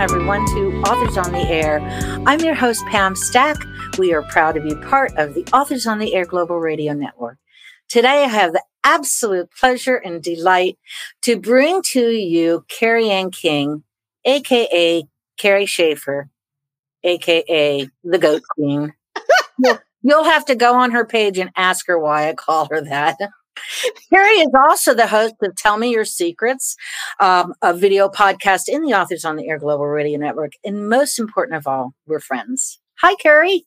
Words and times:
welcome 0.00 0.16
everyone 0.16 0.46
to 0.46 0.80
Authors 0.88 1.18
on 1.18 1.30
the 1.32 1.46
Air. 1.50 1.78
I'm 2.26 2.40
your 2.40 2.54
host, 2.54 2.82
Pam 2.86 3.14
Stack. 3.14 3.56
We 3.98 4.14
are 4.14 4.22
proud 4.22 4.52
to 4.52 4.60
be 4.60 4.74
part 4.74 5.12
of 5.18 5.34
the 5.34 5.44
Authors 5.52 5.86
on 5.86 5.98
the 5.98 6.14
Air 6.14 6.24
Global 6.24 6.58
Radio 6.58 6.94
Network. 6.94 7.36
Today, 7.86 8.24
I 8.24 8.28
have 8.28 8.54
the 8.54 8.62
absolute 8.82 9.50
pleasure 9.50 9.96
and 9.96 10.22
delight 10.22 10.78
to 11.22 11.38
bring 11.38 11.82
to 11.92 12.08
you 12.12 12.64
Kerry 12.68 13.10
Anne 13.10 13.30
King, 13.30 13.82
aka 14.24 15.04
Kerry 15.36 15.66
Schaefer, 15.66 16.30
aka 17.04 17.88
the 18.02 18.18
Goat 18.18 18.42
Queen. 18.54 18.94
You'll 20.02 20.24
have 20.24 20.46
to 20.46 20.54
go 20.54 20.76
on 20.76 20.92
her 20.92 21.04
page 21.04 21.36
and 21.38 21.50
ask 21.56 21.86
her 21.88 21.98
why 21.98 22.30
I 22.30 22.34
call 22.34 22.68
her 22.70 22.80
that. 22.80 23.18
Kerry 24.12 24.30
is 24.32 24.50
also 24.68 24.94
the 24.94 25.06
host 25.06 25.34
of 25.42 25.54
Tell 25.56 25.76
Me 25.76 25.90
Your 25.90 26.04
Secrets, 26.04 26.76
um, 27.20 27.54
a 27.62 27.74
video 27.74 28.08
podcast 28.08 28.68
in 28.68 28.82
the 28.82 28.94
Authors 28.94 29.24
on 29.24 29.36
the 29.36 29.48
Air 29.48 29.58
Global 29.58 29.86
Radio 29.86 30.18
Network. 30.18 30.52
And 30.64 30.88
most 30.88 31.18
important 31.18 31.56
of 31.56 31.66
all, 31.66 31.94
we're 32.06 32.20
friends. 32.20 32.80
Hi, 33.00 33.14
Kerry. 33.16 33.66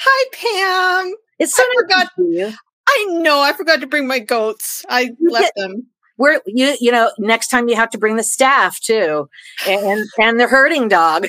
Hi, 0.00 1.02
Pam. 1.04 1.14
It's 1.38 1.54
so 1.54 1.62
I 1.62 1.74
forgot 1.80 2.08
you. 2.18 2.52
I 2.88 3.06
know. 3.10 3.40
I 3.40 3.52
forgot 3.52 3.80
to 3.80 3.86
bring 3.86 4.06
my 4.06 4.18
goats. 4.18 4.84
I 4.88 5.10
left 5.20 5.52
them. 5.56 5.86
We're 6.18 6.40
you. 6.46 6.76
You 6.80 6.92
know, 6.92 7.10
next 7.18 7.48
time 7.48 7.68
you 7.68 7.76
have 7.76 7.90
to 7.90 7.98
bring 7.98 8.16
the 8.16 8.22
staff 8.22 8.80
too, 8.80 9.28
and 9.66 10.04
and 10.20 10.38
the 10.40 10.46
herding 10.46 10.88
dog. 10.88 11.26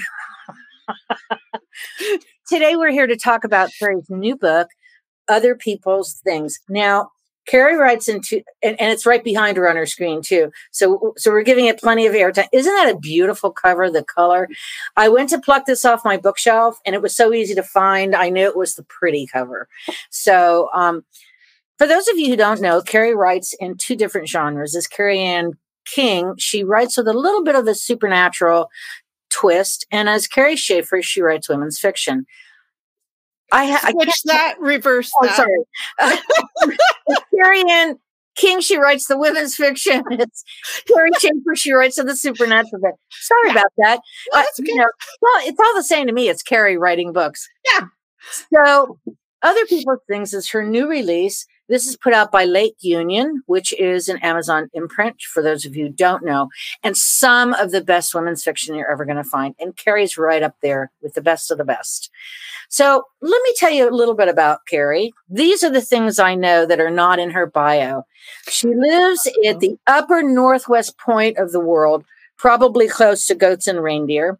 Today 2.48 2.76
we're 2.76 2.92
here 2.92 3.08
to 3.08 3.16
talk 3.16 3.44
about 3.44 3.70
Kerry's 3.80 4.10
new 4.10 4.36
book, 4.36 4.68
Other 5.28 5.56
People's 5.56 6.20
Things. 6.24 6.60
Now, 6.70 7.10
Kerry 7.46 7.76
writes 7.76 8.08
into, 8.08 8.42
and, 8.62 8.80
and, 8.80 8.92
it's 8.92 9.06
right 9.06 9.24
behind 9.24 9.58
her 9.58 9.70
on 9.70 9.76
her 9.76 9.86
screen 9.86 10.22
too. 10.22 10.52
So, 10.72 11.14
so 11.18 11.32
we're 11.32 11.44
giving 11.44 11.66
it 11.66 11.80
plenty 11.80 12.06
of 12.06 12.14
airtime. 12.14 12.48
Isn't 12.54 12.74
that 12.74 12.94
a 12.94 12.98
beautiful 12.98 13.52
cover? 13.52 13.90
The 13.90 14.04
color. 14.04 14.48
I 14.96 15.10
went 15.10 15.30
to 15.30 15.40
pluck 15.40 15.66
this 15.66 15.84
off 15.84 16.06
my 16.06 16.18
bookshelf, 16.18 16.80
and 16.86 16.96
it 16.96 17.02
was 17.02 17.16
so 17.16 17.34
easy 17.34 17.54
to 17.56 17.64
find. 17.64 18.16
I 18.16 18.30
knew 18.30 18.46
it 18.46 18.58
was 18.58 18.76
the 18.76 18.84
pretty 18.84 19.28
cover. 19.28 19.68
So, 20.10 20.70
um, 20.74 21.04
for 21.78 21.88
those 21.88 22.08
of 22.08 22.18
you 22.18 22.30
who 22.30 22.38
don't 22.38 22.62
know, 22.62 22.82
Kerry 22.82 23.16
writes 23.16 23.54
in 23.60 23.76
two 23.78 23.96
different 23.96 24.30
genres. 24.30 24.76
As 24.76 24.88
Kerry 24.88 25.20
Anne 25.20 25.54
King, 25.86 26.36
she 26.38 26.64
writes 26.64 26.96
with 26.96 27.08
a 27.08 27.14
little 27.14 27.44
bit 27.44 27.56
of 27.56 27.66
the 27.66 27.76
supernatural 27.76 28.70
twist, 29.30 29.86
and 29.92 30.08
as 30.08 30.28
Kerry 30.28 30.56
Schaefer, 30.56 31.02
she 31.02 31.22
writes 31.22 31.50
women's 31.50 31.80
fiction. 31.80 32.26
I, 33.54 33.66
ha- 33.66 33.92
switch 33.92 34.24
that, 34.26 34.56
reverse 34.60 35.12
oh, 35.22 35.26
that. 35.26 35.36
Sorry. 35.36 35.58
Uh, 37.10 37.18
Kerry 37.36 37.64
Anne 37.70 37.98
King, 38.36 38.62
she 38.62 38.78
writes 38.78 39.08
the 39.08 39.18
women's 39.18 39.56
fiction. 39.56 40.04
It's 40.12 40.44
Kerry 40.88 41.10
Schaefer, 41.20 41.56
she 41.56 41.72
writes 41.74 41.96
the 41.98 42.16
supernatural 42.16 42.82
bit. 42.82 42.94
Sorry 43.12 43.52
about 43.52 43.72
that. 43.78 44.00
uh, 44.34 44.44
you 44.60 44.76
know, 44.76 44.88
well, 45.22 45.48
it's 45.48 45.60
all 45.60 45.76
the 45.76 45.84
same 45.84 46.08
to 46.08 46.14
me. 46.14 46.30
It's 46.30 46.44
Kerry 46.44 46.78
writing 46.78 47.14
books. 47.14 47.48
Yeah. 47.66 47.88
So, 48.54 49.00
Other 49.42 49.66
People's 49.66 50.00
Things 50.08 50.34
is 50.34 50.50
her 50.50 50.64
new 50.64 50.88
release. 50.88 51.46
This 51.70 51.88
is 51.88 51.96
put 51.96 52.14
out 52.14 52.32
by 52.32 52.46
Lake 52.46 52.76
Union, 52.82 53.42
which 53.46 53.74
is 53.80 54.10
an 54.10 54.18
Amazon 54.18 54.70
imprint, 54.74 55.22
for 55.22 55.42
those 55.42 55.66
of 55.66 55.76
you 55.76 55.86
who 55.86 55.92
don't 55.92 56.26
know, 56.26 56.50
and 56.84 56.98
some 56.98 57.54
of 57.54 57.72
the 57.72 57.82
best 57.82 58.14
women's 58.14 58.44
fiction 58.44 58.76
you're 58.76 58.92
ever 58.92 59.06
going 59.06 59.18
to 59.18 59.24
find. 59.24 59.56
And 59.60 59.76
Kerry's 59.76 60.18
right 60.18 60.44
up 60.44 60.56
there 60.62 60.92
with 61.02 61.14
the 61.14 61.22
best 61.22 61.52
of 61.52 61.58
the 61.58 61.64
best. 61.64 62.12
So 62.70 63.04
let 63.22 63.42
me 63.44 63.54
tell 63.58 63.72
you 63.72 63.88
a 63.88 63.92
little 63.92 64.16
bit 64.16 64.28
about 64.28 64.66
Kerry. 64.68 65.14
These 65.30 65.64
are 65.64 65.70
the 65.70 65.82
things 65.82 66.20
I 66.20 66.36
know 66.36 66.66
that 66.66 66.80
are 66.80 66.92
not 66.92 67.20
in 67.20 67.32
her 67.32 67.46
bio. 67.46 68.06
She 68.50 68.68
lives 68.68 69.30
at 69.46 69.60
the 69.60 69.78
upper 69.88 70.22
northwest 70.22 70.98
point 70.98 71.38
of 71.38 71.52
the 71.52 71.60
world, 71.60 72.04
probably 72.38 72.88
close 72.88 73.26
to 73.28 73.36
goats 73.36 73.68
and 73.68 73.82
reindeer. 73.82 74.40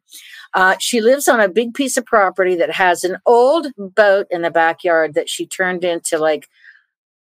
Uh, 0.54 0.76
she 0.80 1.02
lives 1.02 1.28
on 1.28 1.40
a 1.40 1.50
big 1.50 1.74
piece 1.74 1.98
of 1.98 2.06
property 2.06 2.56
that 2.56 2.72
has 2.72 3.04
an 3.04 3.18
old 3.26 3.68
boat 3.78 4.28
in 4.30 4.42
the 4.42 4.52
backyard 4.52 5.14
that 5.14 5.30
she 5.30 5.48
turned 5.48 5.84
into 5.84 6.18
like 6.18 6.48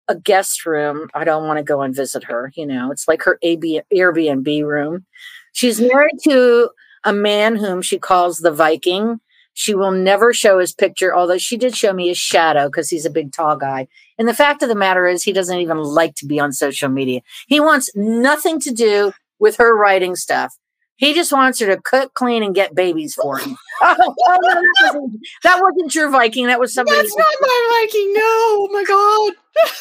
a 0.07 0.15
guest 0.15 0.65
room. 0.65 1.09
I 1.13 1.23
don't 1.23 1.47
want 1.47 1.57
to 1.57 1.63
go 1.63 1.81
and 1.81 1.95
visit 1.95 2.25
her. 2.25 2.51
You 2.55 2.65
know, 2.65 2.91
it's 2.91 3.07
like 3.07 3.23
her 3.23 3.39
AB, 3.41 3.81
Airbnb 3.93 4.63
room. 4.65 5.05
She's 5.53 5.79
married 5.79 6.19
to 6.23 6.69
a 7.03 7.13
man 7.13 7.55
whom 7.55 7.81
she 7.81 7.99
calls 7.99 8.39
the 8.39 8.51
Viking. 8.51 9.19
She 9.53 9.75
will 9.75 9.91
never 9.91 10.33
show 10.33 10.57
his 10.59 10.73
picture, 10.73 11.15
although 11.15 11.37
she 11.37 11.57
did 11.57 11.75
show 11.75 11.93
me 11.93 12.07
his 12.07 12.17
shadow 12.17 12.67
because 12.67 12.89
he's 12.89 13.05
a 13.05 13.11
big, 13.11 13.31
tall 13.31 13.55
guy. 13.55 13.87
And 14.17 14.27
the 14.27 14.33
fact 14.33 14.63
of 14.63 14.69
the 14.69 14.75
matter 14.75 15.07
is, 15.07 15.23
he 15.23 15.33
doesn't 15.33 15.59
even 15.59 15.77
like 15.77 16.15
to 16.15 16.25
be 16.25 16.39
on 16.39 16.53
social 16.53 16.89
media. 16.89 17.21
He 17.47 17.59
wants 17.59 17.91
nothing 17.95 18.59
to 18.61 18.71
do 18.71 19.13
with 19.39 19.57
her 19.57 19.75
writing 19.75 20.15
stuff. 20.15 20.57
He 20.97 21.13
just 21.13 21.31
wants 21.31 21.59
her 21.59 21.67
to 21.67 21.81
cook, 21.81 22.13
clean, 22.13 22.43
and 22.43 22.53
get 22.55 22.75
babies 22.75 23.15
for 23.15 23.37
him. 23.37 23.57
oh, 23.81 23.95
oh, 23.99 24.37
no, 24.41 24.61
that, 24.81 24.95
wasn't, 24.95 25.21
that, 25.43 25.61
wasn't, 25.61 25.95
your 25.95 26.09
Viking. 26.09 26.47
That 26.47 26.59
was 26.59 26.73
somebody. 26.73 26.97
That's 26.97 27.15
not 27.15 27.25
my 27.41 27.81
Viking. 27.81 28.13
No. 28.13 28.21
Oh 28.21 28.69
my 28.71 28.83
God. 28.83 29.33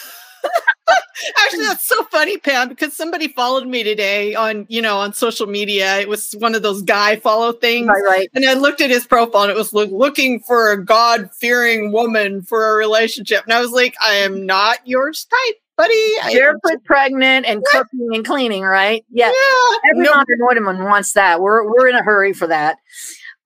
Actually, 1.38 1.64
that's 1.64 1.86
so 1.86 2.02
funny, 2.04 2.36
Pam, 2.36 2.68
because 2.68 2.96
somebody 2.96 3.28
followed 3.28 3.66
me 3.68 3.84
today 3.84 4.34
on, 4.34 4.66
you 4.68 4.82
know, 4.82 4.98
on 4.98 5.12
social 5.12 5.46
media. 5.46 6.00
It 6.00 6.08
was 6.08 6.32
one 6.38 6.54
of 6.54 6.62
those 6.62 6.82
guy 6.82 7.16
follow 7.16 7.52
things. 7.52 7.86
Right, 7.86 8.02
right. 8.04 8.30
And 8.34 8.44
I 8.44 8.54
looked 8.54 8.80
at 8.80 8.90
his 8.90 9.06
profile 9.06 9.42
and 9.42 9.50
it 9.50 9.56
was 9.56 9.72
looking 9.72 10.40
for 10.40 10.72
a 10.72 10.84
God 10.84 11.30
fearing 11.32 11.92
woman 11.92 12.42
for 12.42 12.72
a 12.72 12.76
relationship. 12.76 13.44
And 13.44 13.52
I 13.52 13.60
was 13.60 13.70
like, 13.70 13.94
I 14.02 14.14
am 14.14 14.44
not 14.44 14.78
your 14.84 15.12
type 15.12 15.61
buddy. 15.82 16.36
Barefoot, 16.36 16.84
pregnant, 16.84 17.46
and 17.46 17.62
cooking 17.64 18.08
and 18.12 18.24
cleaning, 18.24 18.62
right? 18.62 19.04
Yeah. 19.10 19.28
yeah. 19.28 19.90
Every 19.90 20.04
no. 20.04 20.24
woman 20.38 20.84
wants 20.84 21.12
that. 21.12 21.40
We're 21.40 21.64
we're 21.64 21.88
in 21.88 21.94
a 21.94 22.02
hurry 22.02 22.32
for 22.32 22.46
that. 22.46 22.78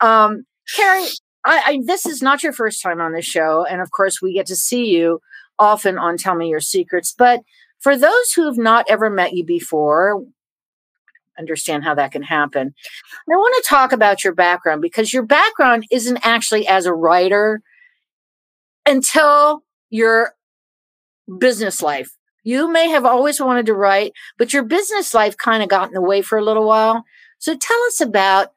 Um, 0.01 0.45
Kerry, 0.75 1.07
I, 1.45 1.63
I, 1.65 1.81
this 1.85 2.07
is 2.07 2.23
not 2.23 2.43
your 2.43 2.53
first 2.53 2.83
time 2.83 3.01
on 3.01 3.13
the 3.13 3.23
show, 3.23 3.65
and 3.65 3.81
of 3.81 3.91
course, 3.91 4.21
we 4.21 4.35
get 4.35 4.47
to 4.47 4.57
see 4.57 4.87
you 4.87 5.21
often 5.59 5.99
on 5.99 6.17
Tell 6.17 6.35
Me 6.35 6.49
Your 6.49 6.61
Secrets. 6.61 7.15
But 7.17 7.41
for 7.79 7.97
those 7.97 8.33
who 8.33 8.47
have 8.47 8.59
not 8.59 8.87
ever 8.89 9.09
met 9.09 9.33
you 9.33 9.45
before, 9.45 10.23
understand 11.39 11.85
how 11.85 11.95
that 11.95 12.13
can 12.13 12.23
happen. 12.23 12.75
I 13.31 13.37
want 13.37 13.63
to 13.63 13.69
talk 13.69 13.93
about 13.93 14.25
your 14.25 14.35
background 14.35 14.83
because 14.83 15.13
your 15.13 15.23
background 15.23 15.85
isn't 15.91 16.19
actually 16.23 16.67
as 16.67 16.87
a 16.87 16.95
writer 16.95 17.61
until 18.87 19.63
your 19.91 20.33
business 21.39 21.83
life. 21.83 22.16
You 22.47 22.71
may 22.71 22.91
have 22.91 23.05
always 23.05 23.41
wanted 23.41 23.67
to 23.67 23.75
write, 23.75 24.13
but 24.39 24.53
your 24.53 24.63
business 24.63 25.13
life 25.13 25.37
kind 25.37 25.65
of 25.65 25.69
got 25.69 25.89
in 25.89 25.95
the 25.95 26.01
way 26.01 26.23
for 26.23 26.39
a 26.39 26.45
little 26.45 26.65
while. 26.65 27.03
So 27.41 27.57
tell 27.57 27.83
us 27.89 28.01
about 28.01 28.53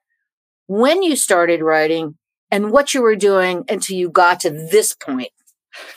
when 0.68 1.02
you 1.02 1.16
started 1.16 1.64
writing 1.64 2.16
and 2.52 2.70
what 2.70 2.94
you 2.94 3.02
were 3.02 3.16
doing 3.16 3.66
until 3.68 3.98
you 3.98 4.12
got 4.12 4.42
to 4.42 4.52
this 4.52 4.94
point. 4.94 5.32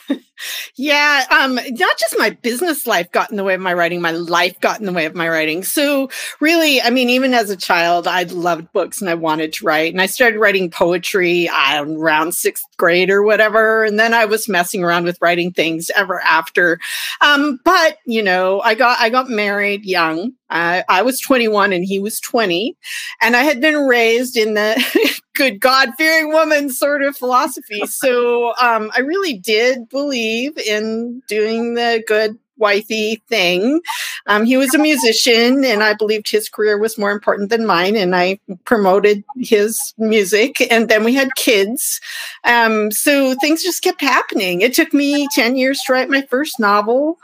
yeah, 0.75 1.25
um, 1.29 1.55
not 1.55 1.97
just 1.97 2.15
my 2.17 2.31
business 2.31 2.87
life 2.87 3.11
got 3.11 3.29
in 3.29 3.37
the 3.37 3.43
way 3.43 3.53
of 3.53 3.61
my 3.61 3.73
writing, 3.73 4.01
my 4.01 4.11
life 4.11 4.59
got 4.59 4.79
in 4.79 4.85
the 4.85 4.93
way 4.93 5.05
of 5.05 5.15
my 5.15 5.29
writing. 5.29 5.63
So, 5.63 6.09
really, 6.39 6.81
I 6.81 6.89
mean, 6.89 7.09
even 7.09 7.33
as 7.33 7.49
a 7.49 7.57
child, 7.57 8.07
I 8.07 8.23
loved 8.23 8.71
books 8.73 9.01
and 9.01 9.09
I 9.09 9.13
wanted 9.15 9.53
to 9.53 9.65
write. 9.65 9.93
And 9.93 10.01
I 10.01 10.07
started 10.07 10.39
writing 10.39 10.69
poetry 10.69 11.47
uh, 11.49 11.83
around 11.83 12.33
sixth 12.33 12.65
grade 12.77 13.09
or 13.09 13.23
whatever. 13.23 13.83
And 13.83 13.99
then 13.99 14.13
I 14.13 14.25
was 14.25 14.49
messing 14.49 14.83
around 14.83 15.05
with 15.05 15.21
writing 15.21 15.51
things 15.51 15.89
ever 15.95 16.19
after. 16.21 16.79
Um, 17.21 17.59
but 17.63 17.97
you 18.05 18.23
know, 18.23 18.61
I 18.61 18.75
got 18.75 18.99
I 18.99 19.09
got 19.09 19.29
married 19.29 19.85
young. 19.85 20.33
I, 20.49 20.83
I 20.87 21.01
was 21.01 21.19
21 21.19 21.73
and 21.73 21.83
he 21.83 21.97
was 21.97 22.19
20, 22.19 22.77
and 23.23 23.35
I 23.35 23.41
had 23.41 23.59
been 23.59 23.75
raised 23.87 24.37
in 24.37 24.53
the 24.53 25.19
good 25.35 25.59
God 25.59 25.89
fearing 25.97 26.31
woman 26.31 26.69
sort 26.69 27.01
of 27.01 27.17
philosophy. 27.17 27.85
So 27.87 28.53
um, 28.61 28.91
I 28.95 28.99
really 28.99 29.33
did 29.33 29.89
believe 29.89 30.23
in 30.65 31.21
doing 31.27 31.75
the 31.75 32.03
good 32.07 32.37
wifey 32.57 33.21
thing. 33.27 33.81
Um, 34.27 34.45
he 34.45 34.57
was 34.57 34.73
a 34.73 34.79
musician, 34.79 35.63
and 35.65 35.83
I 35.83 35.93
believed 35.93 36.29
his 36.29 36.49
career 36.49 36.77
was 36.77 36.97
more 36.97 37.11
important 37.11 37.49
than 37.49 37.65
mine, 37.65 37.95
and 37.95 38.15
I 38.15 38.39
promoted 38.65 39.23
his 39.37 39.93
music. 39.97 40.55
And 40.71 40.89
then 40.89 41.03
we 41.03 41.13
had 41.13 41.35
kids. 41.35 41.99
Um, 42.43 42.91
so 42.91 43.35
things 43.35 43.63
just 43.63 43.83
kept 43.83 44.01
happening. 44.01 44.61
It 44.61 44.73
took 44.73 44.93
me 44.93 45.27
10 45.33 45.55
years 45.55 45.81
to 45.81 45.93
write 45.93 46.09
my 46.09 46.21
first 46.29 46.59
novel. 46.59 47.17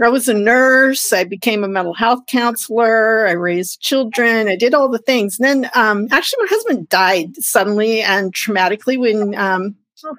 I 0.00 0.08
was 0.08 0.28
a 0.28 0.34
nurse. 0.34 1.12
I 1.12 1.24
became 1.24 1.64
a 1.64 1.68
mental 1.68 1.94
health 1.94 2.26
counselor. 2.26 3.26
I 3.26 3.32
raised 3.32 3.80
children. 3.80 4.46
I 4.46 4.54
did 4.54 4.74
all 4.74 4.90
the 4.90 4.98
things. 4.98 5.38
And 5.38 5.64
then, 5.64 5.70
um, 5.74 6.08
actually, 6.10 6.44
my 6.44 6.48
husband 6.50 6.88
died 6.90 7.34
suddenly 7.36 8.02
and 8.02 8.32
traumatically 8.34 8.98
when 8.98 9.34
um, 9.36 9.74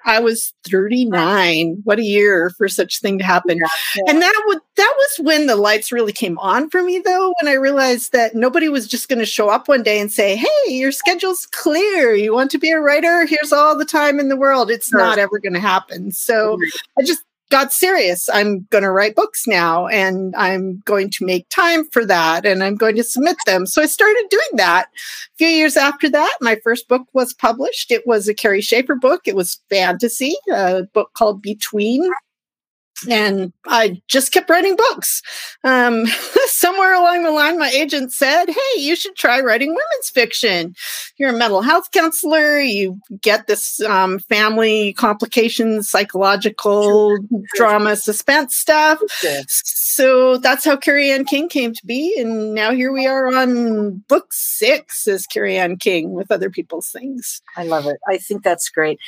I 0.06 0.20
was 0.20 0.54
39. 0.70 1.82
What 1.84 2.00
a 2.00 2.04
year 2.04 2.52
for 2.58 2.68
such 2.68 3.00
thing 3.00 3.18
to 3.20 3.24
happen. 3.24 3.58
Yeah. 3.58 4.04
And 4.08 4.22
that 4.22 4.44
would 4.48 4.60
that 4.76 4.94
was 4.98 5.26
when 5.26 5.48
the 5.48 5.56
lights 5.56 5.92
really 5.92 6.14
came 6.14 6.38
on 6.40 6.70
for 6.70 6.84
me 6.84 7.00
though, 7.00 7.34
when 7.42 7.52
I 7.52 7.56
realized 7.56 8.12
that 8.12 8.36
nobody 8.36 8.70
was 8.70 8.88
just 8.88 9.10
going 9.10 9.20
to 9.20 9.26
show 9.26 9.50
up 9.50 9.68
one 9.68 9.84
day 9.84 10.00
and 10.00 10.12
say, 10.12 10.36
"Hey, 10.36 10.74
your 10.74 10.92
schedule's 10.92 11.46
clear. 11.48 12.14
You 12.14 12.34
want 12.34 12.52
to 12.52 12.58
be 12.58 12.72
a 12.72 12.80
writer? 12.80 13.26
Here's 13.26 13.54
all 13.54 13.78
the 13.78 13.86
time 13.86 14.20
in 14.20 14.30
the 14.30 14.38
world." 14.38 14.72
It's 14.72 14.90
sure. 14.90 15.00
not 15.00 15.18
ever 15.18 15.40
going 15.40 15.54
to 15.54 15.60
happen. 15.60 16.12
So 16.12 16.58
I 16.98 17.04
just 17.04 17.22
got 17.50 17.72
serious. 17.72 18.30
I'm 18.30 18.68
going 18.70 18.84
to 18.84 18.92
write 18.92 19.16
books 19.16 19.48
now 19.48 19.88
and 19.88 20.36
I'm 20.36 20.82
going 20.86 21.10
to 21.12 21.26
make 21.26 21.48
time 21.50 21.88
for 21.92 22.06
that 22.06 22.46
and 22.46 22.64
I'm 22.64 22.76
going 22.76 22.96
to 22.96 23.04
submit 23.04 23.38
them. 23.46 23.66
So 23.66 23.82
I 23.82 23.86
started 23.86 24.26
doing 24.30 24.42
that. 24.54 24.88
A 24.88 25.38
few 25.38 25.48
years 25.48 25.78
after 25.78 26.10
that, 26.10 26.34
my 26.42 26.58
first 26.64 26.88
book 26.88 27.04
was 27.14 27.34
published. 27.34 27.92
It 27.92 28.06
was 28.06 28.28
a 28.28 28.34
Kerry 28.34 28.62
Schaefer 28.62 28.96
book. 28.96 29.22
It 29.26 29.36
was 29.36 29.60
fantasy, 29.70 30.36
a 30.52 30.84
book 30.94 31.12
called 31.14 31.42
Between 31.42 32.10
and 33.10 33.54
I 33.66 34.02
just 34.08 34.32
kept 34.32 34.50
writing 34.50 34.76
books. 34.76 35.22
Um, 35.64 36.06
somewhere 36.48 36.94
along 36.94 37.24
the 37.24 37.32
line, 37.32 37.60
my 37.60 37.70
agent 37.70 38.12
said, 38.12 38.46
Hey, 38.48 38.82
you 38.82 38.96
should 38.96 39.16
try 39.16 39.40
writing 39.40 39.70
women's 39.70 40.10
fiction. 40.10 40.74
You're 41.18 41.30
a 41.30 41.38
mental 41.38 41.62
health 41.62 41.92
counselor. 41.92 42.60
You 42.60 43.00
get 43.22 43.48
this 43.48 43.82
um, 43.82 44.20
family 44.20 44.94
complications, 44.94 45.90
psychological 45.90 47.18
drama, 47.56 47.96
suspense 47.96 48.56
stuff. 48.56 49.00
So 49.98 50.38
that's 50.38 50.64
how 50.64 50.78
Kerry 50.78 51.10
Anne 51.10 51.26
King 51.26 51.50
came 51.50 51.74
to 51.74 51.84
be. 51.84 52.16
And 52.20 52.54
now 52.54 52.72
here 52.72 52.92
we 52.92 53.08
are 53.08 53.36
on 53.36 54.04
book 54.08 54.32
six 54.32 55.08
as 55.08 55.26
Kerry 55.26 55.58
Anne 55.58 55.78
King 55.78 56.12
with 56.12 56.30
other 56.30 56.52
people's 56.52 56.92
things. 56.92 57.42
I 57.56 57.64
love 57.64 57.88
it. 57.88 57.98
I 58.08 58.20
think 58.20 58.44
that's 58.44 58.70
great. 58.70 59.00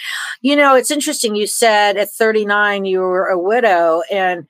You 0.41 0.55
know, 0.55 0.75
it's 0.75 0.89
interesting. 0.89 1.35
You 1.35 1.45
said 1.45 1.95
at 1.97 2.09
39 2.09 2.85
you 2.85 3.01
were 3.01 3.27
a 3.27 3.37
widow 3.37 4.01
and 4.09 4.47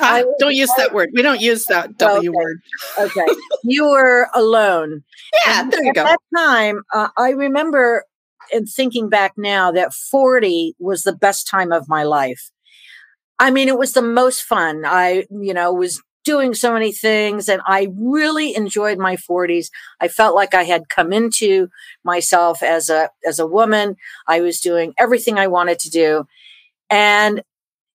I 0.00 0.24
don't 0.38 0.54
use 0.54 0.70
that 0.76 0.94
word. 0.94 1.10
We 1.12 1.22
don't 1.22 1.40
use 1.40 1.64
that 1.64 1.98
W 1.98 2.30
okay. 2.30 2.36
word. 2.36 2.60
okay. 3.00 3.26
You 3.64 3.90
were 3.90 4.28
alone. 4.32 5.02
Yeah, 5.44 5.62
and 5.62 5.72
there 5.72 5.82
you 5.82 5.88
at 5.88 5.94
go. 5.96 6.02
At 6.02 6.06
that 6.06 6.38
time, 6.38 6.82
uh, 6.94 7.08
I 7.18 7.30
remember 7.30 8.04
and 8.52 8.68
thinking 8.68 9.08
back 9.08 9.32
now 9.36 9.72
that 9.72 9.92
40 9.92 10.76
was 10.78 11.02
the 11.02 11.12
best 11.12 11.48
time 11.48 11.72
of 11.72 11.88
my 11.88 12.04
life. 12.04 12.52
I 13.40 13.50
mean, 13.50 13.68
it 13.68 13.78
was 13.78 13.94
the 13.94 14.02
most 14.02 14.42
fun. 14.44 14.84
I, 14.86 15.26
you 15.30 15.54
know, 15.54 15.72
was 15.72 16.02
doing 16.24 16.54
so 16.54 16.72
many 16.74 16.92
things 16.92 17.48
and 17.48 17.62
I 17.66 17.88
really 17.98 18.54
enjoyed 18.54 18.98
my 18.98 19.16
40s. 19.16 19.70
I 20.00 20.08
felt 20.08 20.36
like 20.36 20.54
I 20.54 20.64
had 20.64 20.90
come 20.90 21.12
into 21.12 21.68
myself 22.04 22.62
as 22.62 22.90
a 22.90 23.10
as 23.26 23.40
a 23.40 23.46
woman. 23.46 23.96
I 24.28 24.42
was 24.42 24.60
doing 24.60 24.94
everything 24.98 25.38
I 25.38 25.48
wanted 25.48 25.78
to 25.80 25.90
do. 25.90 26.26
And 26.90 27.42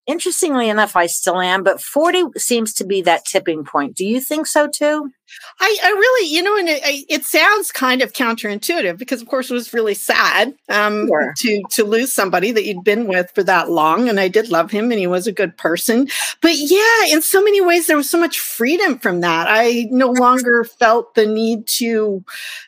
interestingly 0.07 0.69
enough, 0.69 0.95
I 0.95 1.07
still 1.07 1.41
am, 1.41 1.63
but 1.63 1.81
40 1.81 2.25
seems 2.37 2.73
to 2.75 2.85
be 2.85 3.01
that 3.03 3.25
tipping 3.25 3.65
point. 3.65 3.95
Do 3.95 4.05
you 4.05 4.21
think 4.21 4.47
so 4.47 4.67
too? 4.67 5.11
I, 5.59 5.77
I 5.83 5.89
really, 5.89 6.33
you 6.33 6.43
know, 6.43 6.57
and 6.57 6.69
it, 6.69 7.05
it, 7.09 7.25
sounds 7.25 7.71
kind 7.71 8.01
of 8.01 8.13
counterintuitive 8.13 8.97
because, 8.97 9.21
of 9.21 9.27
course, 9.27 9.49
it 9.49 9.53
was 9.53 9.73
really 9.73 9.93
sad 9.93 10.53
um, 10.69 11.07
sure. 11.07 11.33
to 11.37 11.63
to 11.71 11.83
lose 11.83 12.13
somebody 12.13 12.51
that 12.51 12.65
you'd 12.65 12.83
been 12.83 13.07
with 13.07 13.31
for 13.33 13.41
that 13.43 13.69
long. 13.69 14.07
And 14.09 14.19
I 14.19 14.27
did 14.27 14.49
love 14.49 14.69
him, 14.69 14.91
and 14.91 14.99
he 14.99 15.07
was 15.07 15.27
a 15.27 15.31
good 15.31 15.57
person. 15.57 16.07
But 16.41 16.55
yeah, 16.55 17.05
in 17.11 17.21
so 17.21 17.41
many 17.43 17.61
ways, 17.61 17.87
there 17.87 17.97
was 17.97 18.09
so 18.09 18.19
much 18.19 18.39
freedom 18.39 18.99
from 18.99 19.21
that. 19.21 19.47
I 19.49 19.87
no 19.91 20.11
longer 20.11 20.63
felt 20.63 21.15
the 21.15 21.25
need 21.25 21.67
to 21.67 22.23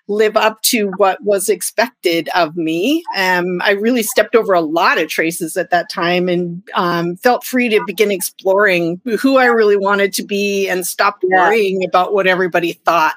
live 0.07 0.37
up 0.37 0.61
to 0.63 0.91
what 0.97 1.21
was 1.23 1.49
expected 1.49 2.29
of 2.33 2.55
me. 2.55 3.03
Um, 3.15 3.61
I 3.63 3.71
really 3.71 4.03
stepped 4.03 4.35
over 4.35 4.53
a 4.53 4.61
lot 4.61 4.97
of 4.97 5.09
traces 5.09 5.57
at 5.57 5.69
that 5.71 5.89
time, 5.89 6.29
and 6.29 6.63
um, 6.73 7.17
felt 7.17 7.43
free 7.43 7.69
to 7.69 7.83
begin 7.85 8.11
exploring 8.11 9.01
who 9.19 9.37
I 9.37 9.45
really 9.45 9.77
wanted 9.77 10.13
to 10.13 10.23
be, 10.23 10.67
and 10.69 10.87
stop 10.87 11.19
yeah. 11.23 11.47
worrying 11.47 11.83
about 11.83 12.13
what 12.13 12.27
everybody 12.47 12.73
thought. 12.73 13.15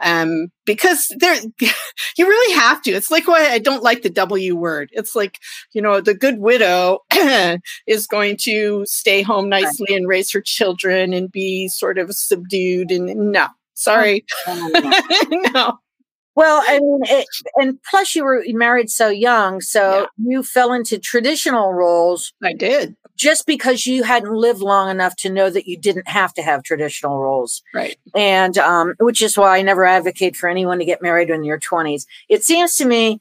Um, 0.00 0.48
because 0.64 1.12
there, 1.18 1.36
you 2.16 2.26
really 2.26 2.54
have 2.54 2.82
to. 2.82 2.90
It's 2.90 3.10
like 3.10 3.28
why 3.28 3.48
I 3.50 3.58
don't 3.58 3.82
like 3.82 4.02
the 4.02 4.10
W 4.10 4.56
word. 4.56 4.90
It's 4.92 5.14
like, 5.14 5.38
you 5.72 5.82
know, 5.82 6.00
the 6.00 6.14
good 6.14 6.38
widow 6.38 7.00
is 7.86 8.06
going 8.06 8.36
to 8.42 8.84
stay 8.86 9.22
home 9.22 9.48
nicely 9.48 9.86
right. 9.90 9.98
and 9.98 10.08
raise 10.08 10.32
her 10.32 10.40
children 10.40 11.12
and 11.12 11.30
be 11.30 11.68
sort 11.68 11.98
of 11.98 12.12
subdued. 12.14 12.90
And 12.90 13.32
no, 13.32 13.48
sorry. 13.74 14.24
no. 14.46 15.78
Well, 16.34 16.62
I 16.66 16.78
mean, 16.78 17.00
it, 17.04 17.26
and 17.56 17.78
plus 17.90 18.14
you 18.14 18.24
were 18.24 18.42
married 18.48 18.90
so 18.90 19.08
young, 19.08 19.60
so 19.60 20.00
yeah. 20.00 20.06
you 20.16 20.42
fell 20.42 20.72
into 20.72 20.98
traditional 20.98 21.72
roles. 21.74 22.32
I 22.42 22.54
did 22.54 22.96
just 23.22 23.46
because 23.46 23.86
you 23.86 24.02
hadn't 24.02 24.34
lived 24.34 24.60
long 24.60 24.90
enough 24.90 25.14
to 25.14 25.30
know 25.30 25.48
that 25.48 25.68
you 25.68 25.78
didn't 25.78 26.08
have 26.08 26.34
to 26.34 26.42
have 26.42 26.64
traditional 26.64 27.20
roles. 27.20 27.62
Right. 27.72 27.96
And 28.16 28.58
um, 28.58 28.94
which 28.98 29.22
is 29.22 29.36
why 29.36 29.58
I 29.58 29.62
never 29.62 29.84
advocate 29.84 30.34
for 30.34 30.48
anyone 30.48 30.80
to 30.80 30.84
get 30.84 31.02
married 31.02 31.30
in 31.30 31.44
your 31.44 31.60
20s. 31.60 32.06
It 32.28 32.42
seems 32.42 32.76
to 32.78 32.84
me 32.84 33.20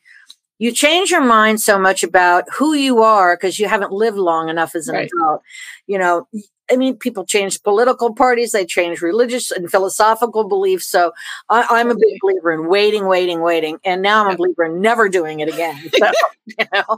you 0.57 0.71
change 0.71 1.11
your 1.11 1.23
mind 1.23 1.61
so 1.61 1.79
much 1.79 2.03
about 2.03 2.45
who 2.55 2.73
you 2.73 3.01
are 3.01 3.35
because 3.35 3.59
you 3.59 3.67
haven't 3.67 3.91
lived 3.91 4.17
long 4.17 4.49
enough 4.49 4.75
as 4.75 4.87
an 4.87 4.95
right. 4.95 5.09
adult. 5.15 5.41
You 5.87 5.99
know, 5.99 6.27
I 6.71 6.77
mean, 6.77 6.95
people 6.95 7.25
change 7.25 7.61
political 7.63 8.13
parties, 8.13 8.51
they 8.51 8.65
change 8.65 9.01
religious 9.01 9.51
and 9.51 9.69
philosophical 9.69 10.47
beliefs. 10.47 10.87
So 10.87 11.11
I, 11.49 11.81
am 11.81 11.91
a 11.91 11.95
big 11.95 12.19
believer 12.21 12.51
in 12.51 12.69
waiting, 12.69 13.05
waiting, 13.05 13.41
waiting. 13.41 13.77
And 13.83 14.01
now 14.01 14.25
I'm 14.25 14.33
a 14.33 14.37
believer 14.37 14.63
in 14.63 14.79
never 14.79 15.09
doing 15.09 15.39
it 15.41 15.49
again. 15.49 15.77
So, 16.01 16.11
you 16.45 16.65
know, 16.73 16.97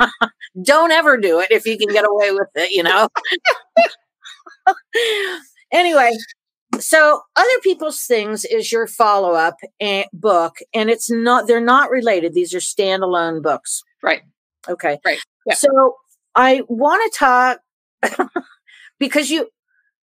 don't 0.62 0.90
ever 0.90 1.16
do 1.16 1.38
it 1.38 1.48
if 1.50 1.66
you 1.66 1.78
can 1.78 1.88
get 1.88 2.04
away 2.04 2.32
with 2.32 2.48
it, 2.56 2.72
you 2.72 2.82
know? 2.82 3.08
anyway, 5.72 6.10
so 6.78 7.20
other 7.36 7.60
people's 7.62 8.02
things 8.04 8.44
is 8.44 8.72
your 8.72 8.86
follow-up 8.86 9.56
eh, 9.80 10.04
book 10.12 10.56
and 10.74 10.90
it's 10.90 11.10
not 11.10 11.46
they're 11.46 11.60
not 11.60 11.90
related 11.90 12.32
these 12.32 12.54
are 12.54 12.58
standalone 12.58 13.42
books 13.42 13.82
right 14.02 14.22
okay 14.68 14.98
right 15.04 15.18
yeah. 15.46 15.54
so 15.54 15.96
i 16.34 16.62
want 16.68 17.12
to 17.12 17.18
talk 17.18 17.58
because 19.02 19.32
you 19.32 19.48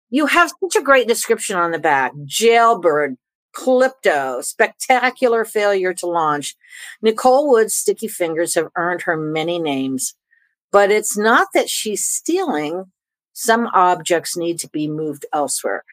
you 0.10 0.26
have 0.26 0.52
such 0.62 0.76
a 0.76 0.84
great 0.84 1.08
description 1.08 1.56
on 1.56 1.72
the 1.72 1.80
back 1.80 2.12
jailbird 2.26 3.16
Klepto, 3.56 4.44
spectacular 4.44 5.46
failure 5.46 5.94
to 5.94 6.06
launch. 6.06 6.56
Nicole 7.02 7.50
Wood's 7.50 7.74
sticky 7.74 8.10
fingers 8.10 8.56
have 8.56 8.68
earned 8.76 9.04
her 9.04 9.16
many 9.16 9.58
names, 9.58 10.16
but 10.72 10.92
it's 10.92 11.18
not 11.18 11.48
that 11.54 11.70
she's 11.70 12.04
stealing. 12.04 12.92
Some 13.32 13.68
objects 13.74 14.36
need 14.36 14.60
to 14.60 14.70
be 14.70 14.88
moved 14.90 15.26
elsewhere. 15.34 15.86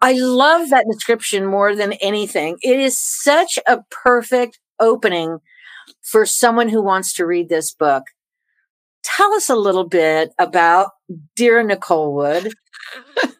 I 0.00 0.12
love 0.12 0.70
that 0.70 0.86
description 0.90 1.44
more 1.44 1.74
than 1.74 1.94
anything. 1.94 2.58
It 2.62 2.78
is 2.78 2.96
such 2.98 3.58
a 3.66 3.82
perfect 3.90 4.60
opening 4.78 5.40
for 6.00 6.24
someone 6.24 6.68
who 6.68 6.80
wants 6.80 7.12
to 7.14 7.26
read 7.26 7.48
this 7.48 7.74
book 7.74 8.04
tell 9.02 9.32
us 9.34 9.48
a 9.48 9.56
little 9.56 9.88
bit 9.88 10.32
about 10.38 10.90
Dear 11.36 11.62
Nicole 11.62 12.14
Wood. 12.14 12.52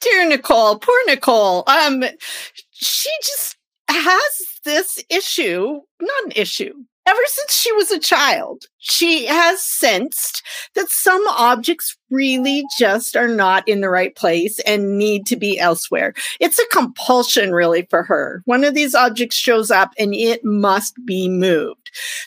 Dear 0.00 0.28
Nicole, 0.28 0.78
poor 0.78 0.98
Nicole. 1.06 1.64
Um, 1.66 2.04
she 2.70 3.10
just 3.22 3.56
has 3.88 4.22
this 4.64 5.02
issue, 5.10 5.80
not 6.00 6.24
an 6.24 6.32
issue, 6.36 6.74
ever 7.08 7.20
since 7.26 7.54
she 7.54 7.72
was 7.72 7.90
a 7.90 7.98
child, 7.98 8.64
she 8.78 9.24
has 9.26 9.64
sensed 9.64 10.42
that 10.74 10.90
some 10.90 11.26
objects 11.28 11.96
really 12.10 12.64
just 12.78 13.16
are 13.16 13.28
not 13.28 13.66
in 13.66 13.80
the 13.80 13.88
right 13.88 14.14
place 14.14 14.60
and 14.60 14.98
need 14.98 15.24
to 15.26 15.36
be 15.36 15.58
elsewhere. 15.58 16.12
It's 16.38 16.58
a 16.58 16.66
compulsion, 16.70 17.52
really, 17.52 17.86
for 17.88 18.02
her. 18.02 18.42
One 18.44 18.62
of 18.62 18.74
these 18.74 18.94
objects 18.94 19.36
shows 19.36 19.70
up 19.70 19.92
and 19.98 20.14
it 20.14 20.44
must 20.44 20.94
be 21.06 21.28
moved. 21.28 21.77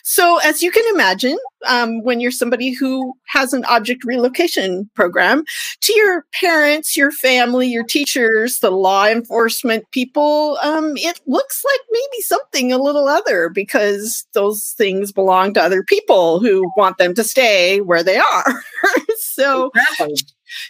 So, 0.02 0.38
as 0.38 0.62
you 0.62 0.70
can 0.70 0.84
imagine, 0.94 1.38
um, 1.66 2.02
when 2.02 2.20
you're 2.20 2.30
somebody 2.30 2.72
who 2.72 3.14
has 3.26 3.52
an 3.52 3.64
object 3.66 4.04
relocation 4.04 4.90
program, 4.94 5.44
to 5.82 5.94
your 5.94 6.24
parents, 6.32 6.96
your 6.96 7.10
family, 7.10 7.68
your 7.68 7.84
teachers, 7.84 8.58
the 8.58 8.70
law 8.70 9.06
enforcement 9.06 9.84
people, 9.92 10.58
um, 10.62 10.96
it 10.96 11.20
looks 11.26 11.62
like 11.64 11.80
maybe 11.90 12.22
something 12.22 12.72
a 12.72 12.78
little 12.78 13.08
other 13.08 13.48
because 13.48 14.26
those 14.34 14.74
things 14.76 15.12
belong 15.12 15.54
to 15.54 15.62
other 15.62 15.82
people 15.82 16.40
who 16.40 16.70
want 16.76 16.98
them 16.98 17.14
to 17.14 17.24
stay 17.24 17.80
where 17.80 18.02
they 18.02 18.18
are. 18.18 18.62
so, 19.18 19.70
exactly 19.74 20.16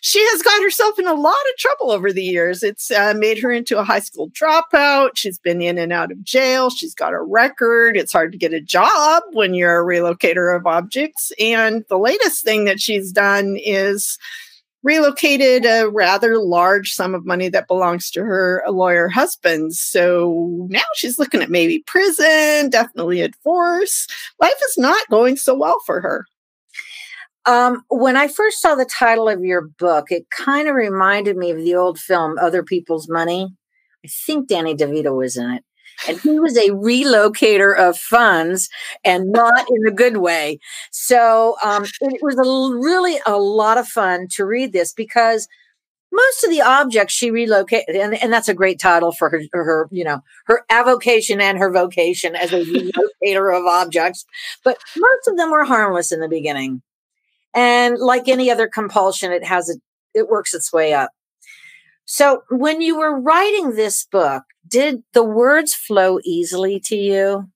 she 0.00 0.20
has 0.30 0.42
got 0.42 0.62
herself 0.62 0.98
in 0.98 1.06
a 1.06 1.14
lot 1.14 1.32
of 1.32 1.56
trouble 1.58 1.90
over 1.90 2.12
the 2.12 2.22
years. 2.22 2.62
It's 2.62 2.90
uh, 2.90 3.14
made 3.16 3.38
her 3.38 3.50
into 3.50 3.78
a 3.78 3.84
high 3.84 4.00
school 4.00 4.30
dropout. 4.30 5.10
She's 5.14 5.38
been 5.38 5.62
in 5.62 5.78
and 5.78 5.92
out 5.92 6.12
of 6.12 6.22
jail. 6.22 6.70
She's 6.70 6.94
got 6.94 7.12
a 7.12 7.20
record. 7.20 7.96
It's 7.96 8.12
hard 8.12 8.32
to 8.32 8.38
get 8.38 8.52
a 8.52 8.60
job 8.60 9.22
when 9.32 9.54
you're 9.54 9.80
a 9.80 9.84
relocator 9.84 10.56
of 10.56 10.66
objects. 10.66 11.32
And 11.38 11.84
the 11.88 11.98
latest 11.98 12.44
thing 12.44 12.64
that 12.64 12.80
she's 12.80 13.12
done 13.12 13.56
is 13.58 14.18
relocated 14.82 15.64
a 15.64 15.88
rather 15.88 16.38
large 16.38 16.92
sum 16.92 17.14
of 17.14 17.24
money 17.24 17.48
that 17.48 17.68
belongs 17.68 18.10
to 18.10 18.24
her 18.24 18.62
lawyer 18.68 19.08
husband. 19.08 19.74
So 19.74 20.66
now 20.68 20.82
she's 20.94 21.18
looking 21.18 21.40
at 21.40 21.50
maybe 21.50 21.84
prison, 21.86 22.70
definitely 22.70 23.20
a 23.20 23.28
divorce. 23.28 24.06
Life 24.40 24.60
is 24.68 24.78
not 24.78 25.08
going 25.08 25.36
so 25.36 25.54
well 25.54 25.78
for 25.86 26.00
her. 26.00 26.26
Um, 27.44 27.84
when 27.88 28.16
I 28.16 28.28
first 28.28 28.60
saw 28.60 28.74
the 28.74 28.84
title 28.84 29.28
of 29.28 29.44
your 29.44 29.62
book, 29.62 30.06
it 30.10 30.26
kind 30.30 30.68
of 30.68 30.74
reminded 30.74 31.36
me 31.36 31.50
of 31.50 31.58
the 31.58 31.74
old 31.74 31.98
film 31.98 32.38
Other 32.40 32.62
People's 32.62 33.08
Money. 33.08 33.54
I 34.04 34.08
think 34.08 34.48
Danny 34.48 34.74
DeVito 34.74 35.16
was 35.16 35.36
in 35.36 35.50
it. 35.50 35.64
And 36.08 36.18
he 36.20 36.38
was 36.38 36.56
a 36.56 36.70
relocator 36.70 37.76
of 37.76 37.98
funds 37.98 38.68
and 39.04 39.30
not 39.30 39.66
in 39.68 39.86
a 39.86 39.94
good 39.94 40.16
way. 40.16 40.58
So 40.90 41.56
um, 41.62 41.84
it 42.00 42.22
was 42.22 42.36
a, 42.36 42.78
really 42.78 43.18
a 43.26 43.36
lot 43.36 43.78
of 43.78 43.86
fun 43.86 44.26
to 44.32 44.44
read 44.44 44.72
this 44.72 44.92
because 44.92 45.48
most 46.10 46.44
of 46.44 46.50
the 46.50 46.60
objects 46.60 47.14
she 47.14 47.30
relocated, 47.30 47.96
and, 47.96 48.14
and 48.14 48.32
that's 48.32 48.48
a 48.48 48.54
great 48.54 48.80
title 48.80 49.12
for 49.12 49.30
her, 49.30 49.42
her, 49.52 49.88
you 49.90 50.04
know, 50.04 50.20
her 50.46 50.64
avocation 50.70 51.40
and 51.40 51.58
her 51.58 51.70
vocation 51.70 52.36
as 52.36 52.52
a 52.52 52.64
relocator 53.24 53.58
of 53.58 53.64
objects. 53.66 54.24
But 54.64 54.78
most 54.96 55.28
of 55.28 55.36
them 55.36 55.50
were 55.50 55.64
harmless 55.64 56.12
in 56.12 56.20
the 56.20 56.28
beginning. 56.28 56.82
And 57.54 57.98
like 57.98 58.28
any 58.28 58.50
other 58.50 58.68
compulsion, 58.68 59.32
it 59.32 59.44
has 59.44 59.68
a, 59.68 59.74
it 60.14 60.28
works 60.28 60.54
its 60.54 60.72
way 60.72 60.94
up. 60.94 61.10
So 62.04 62.42
when 62.50 62.80
you 62.80 62.98
were 62.98 63.20
writing 63.20 63.74
this 63.74 64.04
book, 64.04 64.42
did 64.66 65.02
the 65.12 65.24
words 65.24 65.74
flow 65.74 66.18
easily 66.24 66.80
to 66.86 66.96
you? 66.96 67.48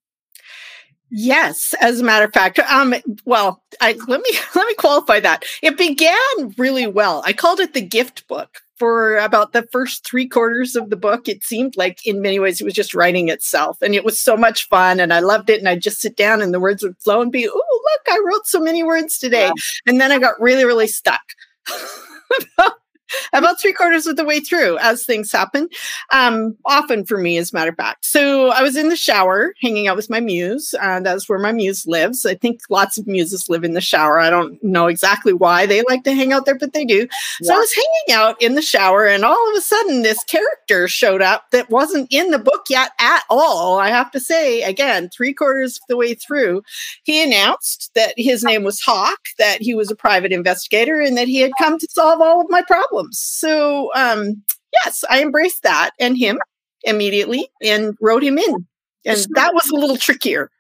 Yes, 1.11 1.75
as 1.81 2.01
a 2.01 2.05
matter 2.05 2.25
of 2.25 2.33
fact, 2.33 2.59
um, 2.59 2.95
well, 3.25 3.63
I, 3.81 3.93
let 4.09 4.21
me 4.21 4.31
let 4.55 4.67
me 4.67 4.75
qualify 4.75 5.21
that. 5.21 5.45
It 5.63 5.77
began 5.77 6.55
really 6.59 6.87
well. 6.87 7.23
I 7.25 7.33
called 7.33 7.61
it 7.61 7.75
the 7.75 7.81
gift 7.81 8.27
book 8.29 8.61
for 8.79 9.17
about 9.19 9.53
the 9.53 9.63
first 9.73 10.07
three 10.07 10.29
quarters 10.29 10.77
of 10.77 10.91
the 10.91 10.97
book. 10.97 11.29
It 11.29 11.43
seemed 11.45 11.77
like, 11.77 12.07
in 12.07 12.23
many 12.23 12.39
ways, 12.39 12.61
it 12.61 12.65
was 12.65 12.75
just 12.75 12.95
writing 12.95 13.29
itself, 13.29 13.81
and 13.83 13.95
it 13.95 14.05
was 14.05 14.19
so 14.19 14.37
much 14.37 14.69
fun, 14.69 15.01
and 15.01 15.13
I 15.13 15.21
loved 15.21 15.51
it. 15.51 15.59
And 15.59 15.69
I'd 15.69 15.83
just 15.83 16.01
sit 16.01 16.17
down, 16.17 16.43
and 16.43 16.53
the 16.53 16.61
words 16.61 16.83
would 16.83 16.99
flow 16.99 17.21
and 17.23 17.33
be, 17.33 17.49
"Oh, 17.49 17.53
look, 17.53 18.15
I 18.15 18.21
wrote 18.27 18.47
so 18.47 18.61
many 18.61 18.83
words 18.83 19.19
today," 19.19 19.51
and 19.87 20.01
then 20.01 20.13
I 20.13 20.19
got 20.19 20.41
really, 20.41 20.65
really 20.65 20.89
stuck. 20.89 21.23
about 23.33 23.61
three 23.61 23.73
quarters 23.73 24.07
of 24.07 24.17
the 24.17 24.25
way 24.25 24.41
through 24.41 24.79
as 24.79 25.05
things 25.05 25.33
happen. 25.33 25.69
Um, 26.13 26.57
often 26.65 27.05
for 27.05 27.19
me, 27.19 27.39
as 27.39 27.53
a 27.53 27.57
matter 27.57 27.71
of 27.71 27.77
fact. 27.77 28.05
So 28.05 28.51
I 28.51 28.63
was 28.63 28.77
in 28.77 28.89
the 28.89 28.97
shower 28.97 29.55
hanging 29.61 29.89
out 29.89 29.97
with 29.97 30.11
my 30.11 30.21
muse. 30.21 30.75
Uh, 30.81 31.01
that's 31.01 31.29
where 31.29 31.39
my 31.39 31.53
muse 31.53 31.87
lives. 31.87 32.27
I 32.27 32.35
think 32.35 32.61
lots 32.71 32.99
of 32.99 33.07
muses 33.07 33.49
live 33.49 33.65
in 33.65 33.75
the 33.75 33.81
shower. 33.81 34.19
I 34.19 34.31
don't 34.31 34.63
know 34.63 34.87
exactly 34.87 35.33
why 35.33 35.67
they 35.67 35.83
like 35.83 36.05
to 36.05 36.15
hang 36.15 36.33
out 36.33 36.47
there, 36.47 36.59
but 36.59 36.73
they 36.73 36.85
do. 36.85 37.07
Yeah. 37.41 37.49
So 37.49 37.55
I 37.55 37.59
was 37.59 37.75
hanging 37.75 38.21
out 38.21 38.41
in 38.43 38.55
the 38.55 38.63
shower, 38.63 39.07
and 39.07 39.25
all 39.25 39.51
of 39.51 39.57
a 39.57 39.61
sudden, 39.61 40.03
this 40.03 40.23
character 40.25 40.89
showed 40.89 41.23
up 41.23 41.51
that 41.53 41.71
wasn't 41.71 42.09
in 42.11 42.31
the 42.31 42.39
book 42.39 42.67
yet 42.69 42.93
at 42.99 43.23
all. 43.31 43.79
I 43.79 43.89
have 43.89 44.11
to 44.13 44.21
say, 44.21 44.63
again, 44.63 45.09
three 45.11 45.33
quarters 45.33 45.77
of 45.77 45.83
the 45.89 45.97
way 45.97 46.15
through, 46.15 46.63
he 47.05 47.23
announced 47.23 47.91
that 47.95 48.15
his 48.17 48.43
name 48.43 48.65
was 48.65 48.81
Hawk, 48.81 49.19
that 49.39 49.61
he 49.61 49.75
was 49.75 49.91
a 49.91 49.97
private 49.97 50.33
investigator, 50.33 51.01
and 51.01 51.17
that 51.17 51.29
he 51.29 51.41
had 51.41 51.53
come 51.59 51.79
to 51.79 51.89
solve 51.91 52.21
all 52.21 52.41
of 52.41 52.47
my 52.51 52.63
problems 52.63 52.96
problems. 52.97 53.19
So, 53.21 53.91
um, 53.95 54.43
yes, 54.85 55.05
I 55.09 55.23
embraced 55.23 55.63
that 55.63 55.91
and 56.01 56.17
him 56.17 56.39
immediately 56.85 57.49
and 57.63 57.95
wrote 58.01 58.23
him 58.23 58.39
in. 58.39 58.67
And 59.05 59.25
that 59.35 59.55
was 59.55 59.71
a 59.71 59.77
little 59.77 59.97
trickier. 59.97 60.51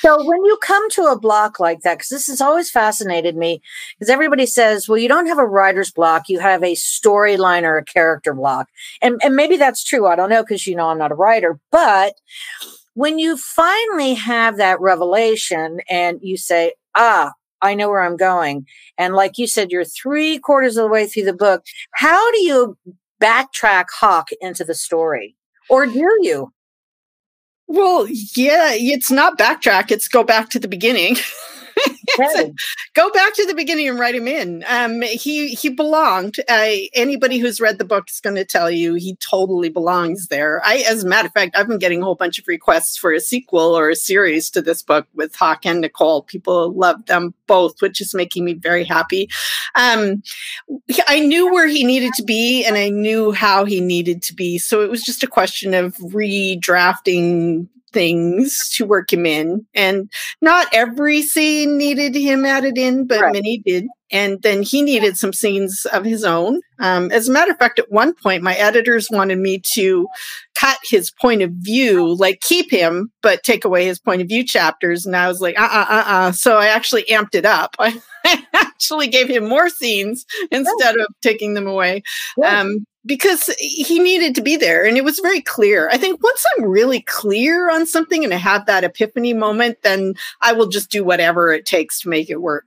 So 0.00 0.16
when 0.26 0.44
you 0.44 0.58
come 0.60 0.90
to 0.90 1.04
a 1.04 1.18
block 1.18 1.60
like 1.60 1.82
that, 1.82 1.98
because 1.98 2.08
this 2.08 2.26
has 2.26 2.40
always 2.40 2.68
fascinated 2.68 3.36
me, 3.36 3.62
because 3.96 4.10
everybody 4.10 4.46
says, 4.46 4.88
well, 4.88 4.98
you 4.98 5.08
don't 5.08 5.28
have 5.28 5.38
a 5.38 5.46
writer's 5.46 5.92
block, 5.92 6.28
you 6.28 6.40
have 6.40 6.64
a 6.64 6.74
storyline 6.74 7.62
or 7.62 7.78
a 7.78 7.84
character 7.84 8.34
block. 8.34 8.66
And, 9.00 9.20
and 9.22 9.36
maybe 9.36 9.56
that's 9.56 9.84
true. 9.84 10.08
I 10.08 10.16
don't 10.16 10.30
know, 10.30 10.42
because 10.42 10.66
you 10.66 10.74
know 10.74 10.88
I'm 10.88 10.98
not 10.98 11.12
a 11.12 11.16
writer. 11.16 11.60
But 11.70 12.14
when 12.94 13.20
you 13.20 13.36
finally 13.36 14.14
have 14.14 14.56
that 14.56 14.80
revelation 14.80 15.78
and 15.88 16.18
you 16.20 16.36
say, 16.36 16.74
ah, 16.96 17.32
I 17.62 17.74
know 17.74 17.88
where 17.88 18.02
I'm 18.02 18.16
going. 18.16 18.66
And 18.98 19.14
like 19.14 19.38
you 19.38 19.46
said, 19.46 19.70
you're 19.70 19.84
three 19.84 20.38
quarters 20.38 20.76
of 20.76 20.82
the 20.84 20.90
way 20.90 21.06
through 21.06 21.24
the 21.24 21.32
book. 21.32 21.64
How 21.94 22.30
do 22.32 22.42
you 22.42 22.76
backtrack 23.22 23.86
Hawk 23.90 24.28
into 24.40 24.64
the 24.64 24.74
story? 24.74 25.36
Or 25.70 25.86
do 25.86 26.18
you? 26.20 26.52
Well, 27.68 28.06
yeah, 28.08 28.72
it's 28.72 29.10
not 29.10 29.38
backtrack, 29.38 29.90
it's 29.90 30.08
go 30.08 30.24
back 30.24 30.50
to 30.50 30.58
the 30.58 30.68
beginning. 30.68 31.16
go 32.94 33.10
back 33.10 33.34
to 33.34 33.46
the 33.46 33.54
beginning 33.54 33.88
and 33.88 33.98
write 33.98 34.14
him 34.14 34.28
in. 34.28 34.64
Um, 34.68 35.02
he 35.02 35.48
he 35.48 35.68
belonged. 35.68 36.36
Uh, 36.48 36.72
anybody 36.94 37.38
who's 37.38 37.60
read 37.60 37.78
the 37.78 37.84
book 37.84 38.08
is 38.08 38.20
going 38.20 38.36
to 38.36 38.44
tell 38.44 38.70
you 38.70 38.94
he 38.94 39.16
totally 39.16 39.68
belongs 39.68 40.26
there. 40.28 40.60
I, 40.64 40.84
as 40.88 41.04
a 41.04 41.08
matter 41.08 41.26
of 41.26 41.32
fact, 41.32 41.56
I've 41.56 41.68
been 41.68 41.78
getting 41.78 42.02
a 42.02 42.04
whole 42.04 42.14
bunch 42.14 42.38
of 42.38 42.46
requests 42.46 42.96
for 42.96 43.12
a 43.12 43.20
sequel 43.20 43.76
or 43.76 43.90
a 43.90 43.96
series 43.96 44.50
to 44.50 44.62
this 44.62 44.82
book 44.82 45.06
with 45.14 45.34
Hawk 45.34 45.64
and 45.64 45.80
Nicole. 45.80 46.22
People 46.22 46.72
love 46.72 47.06
them 47.06 47.34
both, 47.46 47.80
which 47.80 48.00
is 48.00 48.14
making 48.14 48.44
me 48.44 48.54
very 48.54 48.84
happy. 48.84 49.28
Um, 49.74 50.22
I 51.06 51.20
knew 51.20 51.52
where 51.52 51.68
he 51.68 51.84
needed 51.84 52.12
to 52.14 52.22
be, 52.22 52.64
and 52.64 52.76
I 52.76 52.88
knew 52.88 53.32
how 53.32 53.64
he 53.64 53.80
needed 53.80 54.22
to 54.24 54.34
be. 54.34 54.58
So 54.58 54.82
it 54.82 54.90
was 54.90 55.02
just 55.02 55.22
a 55.22 55.26
question 55.26 55.74
of 55.74 55.96
redrafting 55.96 57.68
things 57.92 58.70
to 58.76 58.86
work 58.86 59.12
him 59.12 59.26
in. 59.26 59.66
And 59.74 60.10
not 60.40 60.68
every 60.72 61.22
scene 61.22 61.78
needed 61.78 62.14
him 62.14 62.44
added 62.44 62.78
in, 62.78 63.06
but 63.06 63.20
right. 63.20 63.32
many 63.32 63.58
did. 63.58 63.86
And 64.10 64.42
then 64.42 64.62
he 64.62 64.82
needed 64.82 65.16
some 65.16 65.32
scenes 65.32 65.86
of 65.92 66.04
his 66.04 66.22
own. 66.22 66.60
Um, 66.78 67.10
as 67.10 67.28
a 67.28 67.32
matter 67.32 67.52
of 67.52 67.58
fact, 67.58 67.78
at 67.78 67.90
one 67.90 68.14
point, 68.14 68.42
my 68.42 68.54
editors 68.54 69.08
wanted 69.10 69.38
me 69.38 69.62
to 69.74 70.06
cut 70.54 70.76
his 70.84 71.10
point 71.10 71.40
of 71.40 71.50
view, 71.52 72.14
like 72.16 72.40
keep 72.40 72.70
him, 72.70 73.10
but 73.22 73.42
take 73.42 73.64
away 73.64 73.86
his 73.86 73.98
point 73.98 74.20
of 74.20 74.28
view 74.28 74.44
chapters. 74.44 75.06
And 75.06 75.16
I 75.16 75.28
was 75.28 75.40
like, 75.40 75.58
uh 75.58 75.68
uh 75.70 75.86
uh 75.88 76.04
uh. 76.06 76.32
So 76.32 76.58
I 76.58 76.66
actually 76.66 77.04
amped 77.04 77.34
it 77.34 77.46
up. 77.46 77.74
I 77.78 78.00
actually 78.52 79.08
gave 79.08 79.28
him 79.28 79.48
more 79.48 79.68
scenes 79.68 80.24
instead 80.50 80.96
of 80.96 81.06
taking 81.22 81.54
them 81.54 81.66
away. 81.66 82.02
Um, 82.44 82.86
because 83.04 83.52
he 83.58 83.98
needed 83.98 84.34
to 84.34 84.42
be 84.42 84.56
there 84.56 84.84
and 84.84 84.96
it 84.96 85.04
was 85.04 85.18
very 85.18 85.40
clear. 85.40 85.88
I 85.90 85.98
think 85.98 86.22
once 86.22 86.44
I'm 86.56 86.64
really 86.64 87.00
clear 87.02 87.70
on 87.70 87.86
something 87.86 88.22
and 88.24 88.32
I 88.32 88.36
have 88.36 88.66
that 88.66 88.84
epiphany 88.84 89.34
moment, 89.34 89.78
then 89.82 90.14
I 90.40 90.52
will 90.52 90.68
just 90.68 90.90
do 90.90 91.02
whatever 91.02 91.52
it 91.52 91.66
takes 91.66 92.00
to 92.00 92.08
make 92.08 92.30
it 92.30 92.40
work. 92.40 92.66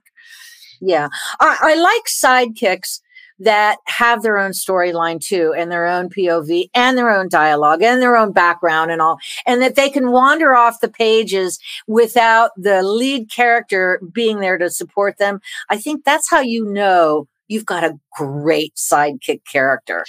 Yeah. 0.80 1.08
I, 1.40 1.56
I 1.60 1.74
like 1.74 2.04
sidekicks 2.04 3.00
that 3.38 3.78
have 3.84 4.22
their 4.22 4.38
own 4.38 4.52
storyline 4.52 5.20
too 5.20 5.54
and 5.56 5.70
their 5.70 5.86
own 5.86 6.08
POV 6.08 6.70
and 6.74 6.96
their 6.96 7.10
own 7.10 7.28
dialogue 7.28 7.82
and 7.82 8.00
their 8.00 8.16
own 8.16 8.32
background 8.32 8.90
and 8.90 9.02
all 9.02 9.18
and 9.46 9.60
that 9.60 9.74
they 9.74 9.90
can 9.90 10.10
wander 10.10 10.54
off 10.54 10.80
the 10.80 10.88
pages 10.88 11.58
without 11.86 12.50
the 12.56 12.82
lead 12.82 13.30
character 13.30 14.00
being 14.12 14.40
there 14.40 14.56
to 14.56 14.70
support 14.70 15.18
them. 15.18 15.40
I 15.68 15.76
think 15.76 16.04
that's 16.04 16.30
how 16.30 16.40
you 16.40 16.64
know 16.64 17.28
you've 17.48 17.66
got 17.66 17.84
a 17.84 17.98
great 18.16 18.74
sidekick 18.74 19.40
character. 19.50 20.04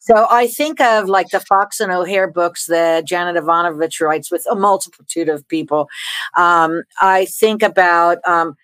So 0.00 0.26
I 0.30 0.46
think 0.46 0.80
of 0.80 1.08
like 1.08 1.28
the 1.30 1.40
Fox 1.40 1.80
and 1.80 1.90
O'Hare 1.92 2.30
books 2.30 2.66
that 2.66 3.06
Janet 3.06 3.36
Evanovich 3.36 4.00
writes 4.00 4.30
with 4.30 4.44
a 4.50 4.54
multitude 4.54 5.28
of 5.28 5.46
people. 5.48 5.88
Um, 6.36 6.82
I 7.00 7.26
think 7.26 7.62
about, 7.62 8.18
um, 8.26 8.56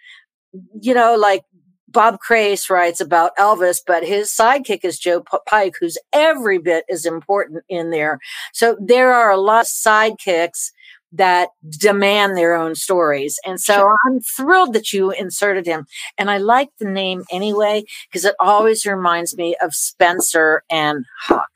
you 0.81 0.95
know, 0.95 1.17
like 1.17 1.43
Bob 1.89 2.19
Crais 2.21 2.69
writes 2.69 3.01
about 3.01 3.35
Elvis, 3.39 3.81
but 3.87 4.05
his 4.05 4.31
sidekick 4.31 4.85
is 4.85 4.99
Joe 4.99 5.23
Pike, 5.47 5.77
who's 5.81 5.97
every 6.13 6.59
bit 6.59 6.85
as 6.91 7.07
important 7.07 7.65
in 7.69 7.91
there. 7.91 8.19
So 8.53 8.77
there 8.79 9.15
are 9.15 9.31
a 9.31 9.41
lot 9.41 9.63
of 9.63 9.67
sidekicks 9.67 10.73
that 11.13 11.51
demand 11.69 12.37
their 12.37 12.55
own 12.55 12.75
stories. 12.75 13.39
And 13.47 13.61
so 13.61 13.75
sure. 13.75 13.97
I'm 14.07 14.21
thrilled 14.21 14.73
that 14.75 14.93
you 14.93 15.11
inserted 15.11 15.67
him. 15.67 15.87
And 16.19 16.31
I 16.31 16.39
like 16.39 16.69
the 16.79 16.91
name 16.91 17.25
anyway, 17.31 17.85
because 18.09 18.25
it 18.25 18.35
always 18.41 18.85
reminds 18.85 19.37
me 19.37 19.57
of 19.63 19.75
Spencer 19.75 20.63
and 20.71 21.05
Hawk. 21.23 21.49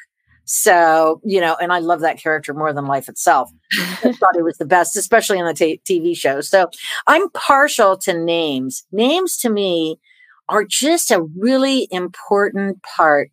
So, 0.45 1.21
you 1.25 1.41
know, 1.41 1.57
and 1.61 1.73
I 1.73 1.79
love 1.79 2.01
that 2.01 2.19
character 2.19 2.53
more 2.53 2.73
than 2.73 2.87
life 2.87 3.09
itself. 3.09 3.51
I 3.79 4.13
thought 4.13 4.35
he 4.35 4.43
was 4.43 4.59
the 4.59 4.65
best, 4.65 4.97
especially 4.97 5.39
in 5.39 5.47
the 5.47 5.55
t- 5.55 5.81
TV 5.89 6.17
show. 6.17 6.41
So 6.41 6.69
I'm 7.07 7.31
partial 7.31 7.97
to 7.99 8.13
names. 8.13 8.85
Names 8.91 9.37
to 9.39 9.49
me 9.49 10.01
are 10.49 10.65
just 10.65 11.13
a 11.13 11.23
really 11.39 11.87
important 11.93 12.83
part 12.83 13.31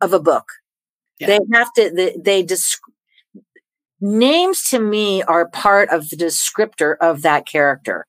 of 0.00 0.12
a 0.12 0.18
book. 0.18 0.46
Yeah. 1.20 1.28
They 1.28 1.38
have 1.52 1.72
to, 1.74 1.90
they, 1.94 2.16
they 2.20 2.42
describe 2.42 2.92
names 4.00 4.62
to 4.70 4.78
me 4.78 5.22
are 5.22 5.48
part 5.48 5.88
of 5.90 6.10
the 6.10 6.16
descriptor 6.16 6.96
of 7.00 7.22
that 7.22 7.46
character. 7.46 8.06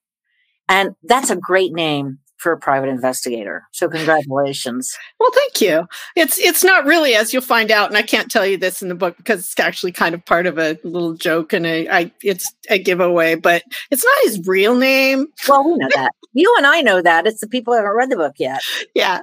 And 0.68 0.96
that's 1.04 1.30
a 1.30 1.36
great 1.36 1.74
name 1.74 2.20
for 2.38 2.54
a 2.54 2.58
private 2.58 2.88
investigator. 2.88 3.64
So 3.72 3.90
congratulations. 3.90 4.96
Well, 5.20 5.32
thank 5.34 5.60
you. 5.62 5.88
It's 6.16 6.40
it's 6.40 6.64
not 6.64 6.86
really 6.86 7.14
as 7.14 7.34
you'll 7.34 7.42
find 7.42 7.70
out, 7.70 7.90
and 7.90 7.98
I 7.98 8.02
can't 8.02 8.32
tell 8.32 8.46
you 8.46 8.56
this 8.56 8.82
in 8.82 8.88
the 8.88 8.96
book 8.96 9.18
because 9.18 9.40
it's 9.42 9.60
actually 9.60 9.92
kind 9.92 10.16
of 10.16 10.26
part 10.26 10.46
of 10.46 10.58
a 10.58 10.78
little 10.84 11.16
joke 11.16 11.52
and 11.52 11.66
a, 11.66 11.90
I, 11.90 12.12
it's 12.24 12.52
a 12.70 12.80
giveaway, 12.80 13.36
but 13.36 13.64
it's 13.92 14.06
not 14.06 14.24
his 14.24 14.48
real 14.48 14.76
name. 14.76 15.28
Well, 15.48 15.66
we 15.66 15.76
know 15.76 15.90
that. 15.96 16.12
you 16.34 16.54
and 16.58 16.66
I 16.66 16.82
know 16.82 17.02
that. 17.02 17.28
It's 17.28 17.42
the 17.42 17.48
people 17.48 17.74
who 17.74 17.80
haven't 17.80 17.96
read 17.96 18.10
the 18.10 18.16
book 18.16 18.36
yet. 18.40 18.62
Yeah. 18.96 19.20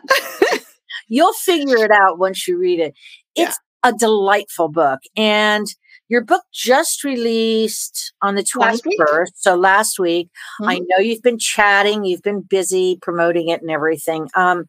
You'll 1.08 1.32
figure 1.32 1.78
it 1.78 1.90
out 1.90 2.18
once 2.18 2.46
you 2.46 2.58
read 2.58 2.80
it. 2.80 2.94
It's 3.34 3.58
yeah. 3.84 3.90
a 3.90 3.92
delightful 3.94 4.68
book. 4.68 5.00
And 5.16 5.66
your 6.08 6.22
book 6.22 6.42
just 6.52 7.04
released 7.04 8.12
on 8.22 8.34
the 8.34 8.42
21st. 8.42 9.28
So 9.34 9.56
last 9.56 9.98
week. 9.98 10.28
Mm-hmm. 10.60 10.68
I 10.68 10.78
know 10.78 11.02
you've 11.02 11.22
been 11.22 11.38
chatting, 11.38 12.04
you've 12.04 12.22
been 12.22 12.42
busy 12.42 12.98
promoting 13.02 13.48
it 13.48 13.60
and 13.60 13.70
everything. 13.70 14.28
Um, 14.34 14.66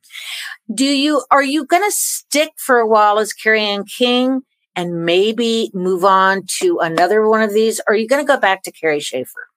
do 0.74 0.86
you, 0.86 1.24
are 1.32 1.44
you 1.44 1.66
going 1.66 1.84
to 1.84 1.92
stick 1.92 2.52
for 2.58 2.80
a 2.80 2.88
while 2.88 3.20
as 3.20 3.34
Kerry 3.34 3.62
Anne 3.62 3.86
King? 3.86 4.42
and 4.78 5.06
maybe 5.06 5.72
move 5.74 6.06
on 6.06 6.44
to 6.60 6.78
another 6.78 7.28
one 7.28 7.42
of 7.42 7.52
these? 7.52 7.80
Or 7.88 7.94
are 7.94 7.98
you 7.98 8.08
going 8.08 8.24
to 8.24 8.28
go 8.32 8.40
back 8.40 8.62
to 8.62 8.72
Kerry 8.72 9.00
Schaefer? 9.00 9.48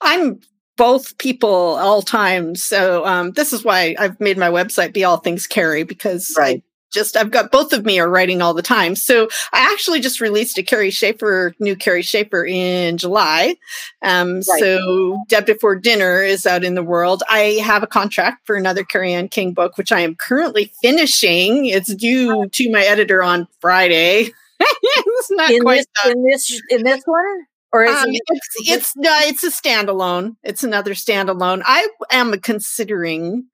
I'm 0.00 0.38
both 0.76 1.18
people 1.18 1.50
all 1.50 2.02
times. 2.02 2.62
So 2.62 3.04
um, 3.04 3.32
this 3.32 3.52
is 3.52 3.64
why 3.64 3.96
I've 3.98 4.20
made 4.20 4.38
my 4.38 4.50
website 4.50 4.92
be 4.92 5.02
all 5.02 5.16
things 5.16 5.48
Kerry 5.48 5.82
because 5.82 6.34
right. 6.38 6.58
I 6.58 6.62
just 6.94 7.16
I've 7.16 7.30
got 7.30 7.50
both 7.50 7.72
of 7.72 7.84
me 7.84 7.98
are 7.98 8.08
writing 8.08 8.40
all 8.40 8.54
the 8.54 8.62
time. 8.62 8.94
So 8.94 9.28
I 9.52 9.70
actually 9.72 10.00
just 10.00 10.20
released 10.20 10.56
a 10.56 10.62
Kerry 10.62 10.90
Schaefer, 10.90 11.54
new 11.58 11.76
Kerry 11.76 12.02
Schaefer 12.02 12.46
in 12.46 12.96
July. 12.96 13.56
Um, 14.00 14.36
right. 14.36 14.44
So 14.44 15.18
Dead 15.28 15.44
Before 15.44 15.76
Dinner 15.76 16.22
is 16.22 16.46
out 16.46 16.64
in 16.64 16.74
the 16.74 16.82
world. 16.82 17.22
I 17.28 17.60
have 17.62 17.82
a 17.82 17.88
contract 17.88 18.46
for 18.46 18.56
another 18.56 18.84
Kerry 18.84 19.12
Anne 19.12 19.28
King 19.28 19.52
book, 19.52 19.76
which 19.76 19.92
I 19.92 20.00
am 20.00 20.14
currently 20.14 20.72
finishing. 20.80 21.66
It's 21.66 21.94
due 21.94 22.48
to 22.48 22.70
my 22.70 22.84
editor 22.84 23.22
on 23.22 23.48
Friday. 23.60 24.30
it's 24.60 25.30
not 25.32 25.50
in 25.50 25.62
quite 25.62 25.84
this, 26.04 26.12
in 26.12 26.24
this 26.24 26.62
in 26.70 26.84
this 26.84 27.02
one. 27.04 27.46
Or 27.72 27.82
is 27.82 27.96
um, 27.96 28.08
it, 28.08 28.22
it's 28.28 28.70
it's 28.70 28.96
no, 28.96 29.10
it's 29.22 29.42
a 29.42 29.50
standalone. 29.50 30.36
It's 30.44 30.62
another 30.62 30.94
standalone. 30.94 31.62
I 31.64 31.88
am 32.12 32.38
considering 32.40 33.46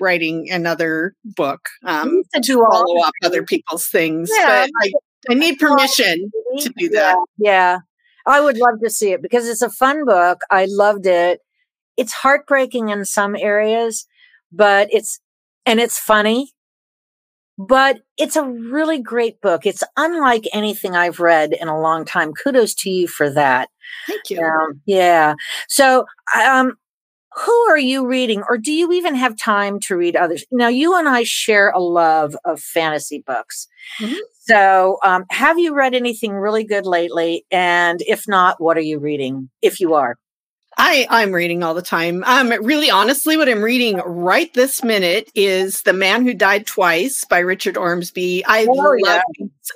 writing 0.00 0.50
another 0.50 1.14
book 1.24 1.68
um, 1.84 2.22
to 2.42 2.54
follow 2.70 3.00
up 3.02 3.12
other 3.22 3.42
people's 3.42 3.86
things. 3.86 4.30
Yeah. 4.32 4.66
But 4.66 4.70
I, 4.82 5.32
I 5.32 5.34
need 5.34 5.58
permission 5.58 6.30
to 6.58 6.72
do 6.76 6.88
that. 6.90 7.16
Yeah, 7.38 7.50
yeah. 7.52 7.78
I 8.26 8.40
would 8.40 8.58
love 8.58 8.80
to 8.82 8.90
see 8.90 9.12
it 9.12 9.22
because 9.22 9.48
it's 9.48 9.62
a 9.62 9.70
fun 9.70 10.04
book. 10.04 10.40
I 10.50 10.66
loved 10.68 11.06
it. 11.06 11.40
It's 11.96 12.12
heartbreaking 12.12 12.88
in 12.88 13.04
some 13.04 13.36
areas, 13.36 14.06
but 14.52 14.88
it's, 14.90 15.20
and 15.66 15.80
it's 15.80 15.98
funny, 15.98 16.52
but 17.58 18.00
it's 18.16 18.36
a 18.36 18.44
really 18.44 19.00
great 19.00 19.40
book. 19.40 19.66
It's 19.66 19.82
unlike 19.96 20.44
anything 20.52 20.96
I've 20.96 21.20
read 21.20 21.52
in 21.52 21.68
a 21.68 21.80
long 21.80 22.04
time. 22.06 22.32
Kudos 22.32 22.74
to 22.76 22.90
you 22.90 23.06
for 23.06 23.28
that. 23.30 23.68
Thank 24.06 24.30
you. 24.30 24.40
Um, 24.40 24.80
yeah. 24.86 25.34
So, 25.68 26.06
um, 26.38 26.74
who 27.40 27.52
are 27.70 27.78
you 27.78 28.06
reading 28.06 28.42
or 28.48 28.58
do 28.58 28.72
you 28.72 28.92
even 28.92 29.14
have 29.14 29.36
time 29.36 29.80
to 29.80 29.96
read 29.96 30.16
others 30.16 30.44
now 30.50 30.68
you 30.68 30.96
and 30.96 31.08
i 31.08 31.22
share 31.22 31.70
a 31.70 31.80
love 31.80 32.36
of 32.44 32.60
fantasy 32.60 33.22
books 33.26 33.68
mm-hmm. 33.98 34.14
so 34.40 34.98
um, 35.04 35.24
have 35.30 35.58
you 35.58 35.74
read 35.74 35.94
anything 35.94 36.32
really 36.32 36.64
good 36.64 36.86
lately 36.86 37.44
and 37.50 38.00
if 38.06 38.26
not 38.28 38.60
what 38.60 38.76
are 38.76 38.82
you 38.82 38.98
reading 38.98 39.48
if 39.62 39.80
you 39.80 39.94
are 39.94 40.16
I, 40.78 41.06
I'm 41.10 41.32
reading 41.32 41.62
all 41.62 41.74
the 41.74 41.82
time. 41.82 42.24
Um, 42.24 42.48
really, 42.48 42.90
honestly, 42.90 43.36
what 43.36 43.48
I'm 43.48 43.60
reading 43.60 43.98
right 43.98 44.52
this 44.54 44.82
minute 44.82 45.30
is 45.34 45.82
"The 45.82 45.92
Man 45.92 46.24
Who 46.24 46.32
Died 46.32 46.66
Twice" 46.66 47.24
by 47.24 47.40
Richard 47.40 47.76
Ormsby. 47.76 48.44
I 48.46 48.66
oh, 48.66 48.72
love, 48.72 48.98
yeah. 49.04 49.22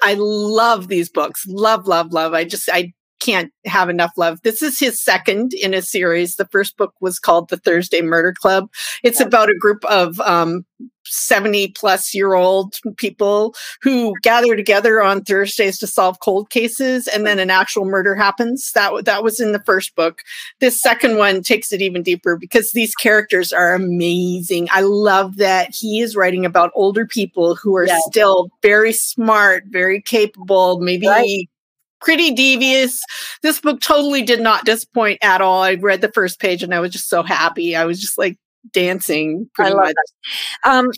I 0.02 0.14
love 0.14 0.88
these 0.88 1.10
books. 1.10 1.44
Love, 1.46 1.86
love, 1.86 2.12
love. 2.12 2.32
I 2.32 2.44
just, 2.44 2.70
I 2.72 2.94
can't 3.24 3.52
have 3.64 3.88
enough 3.88 4.12
love. 4.16 4.40
This 4.42 4.62
is 4.62 4.78
his 4.78 5.00
second 5.00 5.54
in 5.54 5.72
a 5.72 5.82
series. 5.82 6.36
The 6.36 6.46
first 6.46 6.76
book 6.76 6.94
was 7.00 7.18
called 7.18 7.48
The 7.48 7.56
Thursday 7.56 8.02
Murder 8.02 8.34
Club. 8.38 8.68
It's 9.02 9.20
about 9.20 9.48
a 9.48 9.58
group 9.58 9.84
of 9.86 10.20
um, 10.20 10.64
70 11.06 11.68
plus 11.68 12.14
year 12.14 12.34
old 12.34 12.74
people 12.96 13.54
who 13.82 14.14
gather 14.22 14.56
together 14.56 15.02
on 15.02 15.22
Thursdays 15.22 15.78
to 15.78 15.86
solve 15.86 16.20
cold 16.20 16.50
cases 16.50 17.08
and 17.08 17.26
then 17.26 17.38
an 17.38 17.50
actual 17.50 17.84
murder 17.84 18.14
happens. 18.14 18.72
That 18.72 19.04
that 19.04 19.22
was 19.22 19.40
in 19.40 19.52
the 19.52 19.62
first 19.62 19.94
book. 19.94 20.20
This 20.60 20.80
second 20.80 21.16
one 21.16 21.42
takes 21.42 21.72
it 21.72 21.80
even 21.80 22.02
deeper 22.02 22.36
because 22.36 22.72
these 22.72 22.94
characters 22.94 23.52
are 23.52 23.74
amazing. 23.74 24.68
I 24.70 24.80
love 24.80 25.36
that 25.36 25.74
he 25.74 26.00
is 26.00 26.16
writing 26.16 26.44
about 26.44 26.72
older 26.74 27.06
people 27.06 27.54
who 27.54 27.76
are 27.76 27.88
still 28.08 28.50
very 28.62 28.92
smart, 28.92 29.64
very 29.68 30.00
capable, 30.00 30.80
maybe 30.80 31.06
right 31.06 31.48
pretty 32.04 32.32
devious. 32.32 33.02
This 33.42 33.60
book 33.60 33.80
totally 33.80 34.22
did 34.22 34.40
not 34.40 34.64
disappoint 34.64 35.18
at 35.22 35.40
all. 35.40 35.62
I 35.62 35.74
read 35.74 36.02
the 36.02 36.12
first 36.12 36.38
page 36.38 36.62
and 36.62 36.74
I 36.74 36.80
was 36.80 36.92
just 36.92 37.08
so 37.08 37.22
happy. 37.22 37.74
I 37.74 37.84
was 37.86 38.00
just 38.00 38.18
like 38.18 38.36
dancing. 38.72 39.48
I 39.58 39.70
love 39.70 39.86
much. 39.86 39.94
that. 39.94 40.70
Um, 40.70 40.90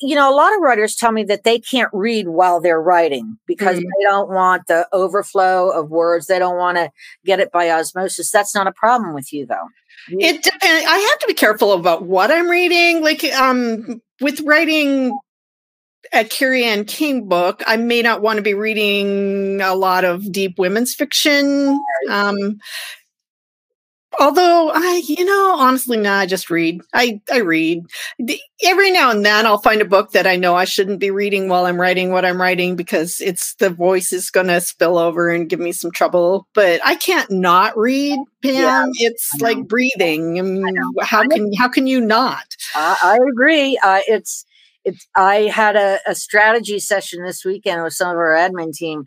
you 0.00 0.14
know, 0.14 0.30
a 0.30 0.34
lot 0.34 0.54
of 0.54 0.60
writers 0.60 0.94
tell 0.94 1.12
me 1.12 1.24
that 1.24 1.44
they 1.44 1.58
can't 1.58 1.90
read 1.92 2.28
while 2.28 2.60
they're 2.60 2.80
writing 2.80 3.38
because 3.46 3.78
mm. 3.78 3.82
they 3.82 4.04
don't 4.04 4.28
want 4.28 4.66
the 4.66 4.86
overflow 4.92 5.70
of 5.70 5.90
words. 5.90 6.26
They 6.26 6.38
don't 6.38 6.58
want 6.58 6.76
to 6.76 6.90
get 7.24 7.40
it 7.40 7.50
by 7.50 7.70
osmosis. 7.70 8.30
That's 8.30 8.54
not 8.54 8.66
a 8.66 8.72
problem 8.72 9.14
with 9.14 9.32
you, 9.32 9.46
though. 9.46 9.68
It 10.08 10.42
depends. 10.42 10.86
I 10.86 10.98
have 10.98 11.18
to 11.20 11.26
be 11.26 11.34
careful 11.34 11.72
about 11.72 12.04
what 12.04 12.30
I'm 12.30 12.48
reading. 12.48 13.02
Like, 13.02 13.24
um, 13.24 14.00
with 14.20 14.40
writing 14.42 15.16
a 16.12 16.24
Kerry 16.24 16.64
Anne 16.64 16.84
King 16.84 17.28
book, 17.28 17.62
I 17.66 17.76
may 17.76 18.02
not 18.02 18.22
want 18.22 18.36
to 18.36 18.42
be 18.42 18.54
reading 18.54 19.60
a 19.60 19.74
lot 19.74 20.04
of 20.04 20.30
deep 20.32 20.58
women's 20.58 20.94
fiction. 20.94 21.78
Um, 22.10 22.58
although 24.18 24.70
I, 24.72 25.02
you 25.06 25.24
know, 25.24 25.56
honestly, 25.58 25.96
nah, 25.96 26.18
I 26.18 26.26
just 26.26 26.50
read. 26.50 26.80
I, 26.94 27.20
I 27.30 27.38
read. 27.38 27.84
Every 28.64 28.90
now 28.90 29.10
and 29.10 29.24
then 29.24 29.46
I'll 29.46 29.58
find 29.58 29.80
a 29.80 29.86
book 29.86 30.12
that 30.12 30.26
I 30.26 30.36
know 30.36 30.54
I 30.54 30.64
shouldn't 30.64 31.00
be 31.00 31.10
reading 31.10 31.48
while 31.48 31.66
I'm 31.66 31.80
writing 31.80 32.10
what 32.10 32.24
I'm 32.24 32.40
writing 32.40 32.76
because 32.76 33.20
it's 33.20 33.54
the 33.56 33.70
voice 33.70 34.12
is 34.12 34.30
going 34.30 34.46
to 34.48 34.60
spill 34.60 34.98
over 34.98 35.28
and 35.28 35.48
give 35.48 35.60
me 35.60 35.72
some 35.72 35.90
trouble. 35.90 36.46
But 36.54 36.80
I 36.84 36.94
can't 36.94 37.30
not 37.30 37.76
read, 37.76 38.18
Pam. 38.42 38.54
Yeah, 38.54 38.86
it's 38.94 39.32
like 39.40 39.66
breathing. 39.66 40.64
how 41.02 41.26
can 41.28 41.52
how 41.52 41.68
can 41.68 41.86
you 41.86 42.00
not? 42.00 42.44
Uh, 42.74 42.96
I 43.02 43.18
agree. 43.30 43.78
Uh, 43.82 44.00
it's 44.06 44.44
it's 44.86 45.06
I 45.14 45.50
had 45.52 45.76
a, 45.76 45.98
a 46.06 46.14
strategy 46.14 46.78
session 46.78 47.22
this 47.22 47.44
weekend 47.44 47.82
with 47.82 47.92
some 47.92 48.08
of 48.08 48.16
our 48.16 48.34
admin 48.34 48.72
team 48.72 49.06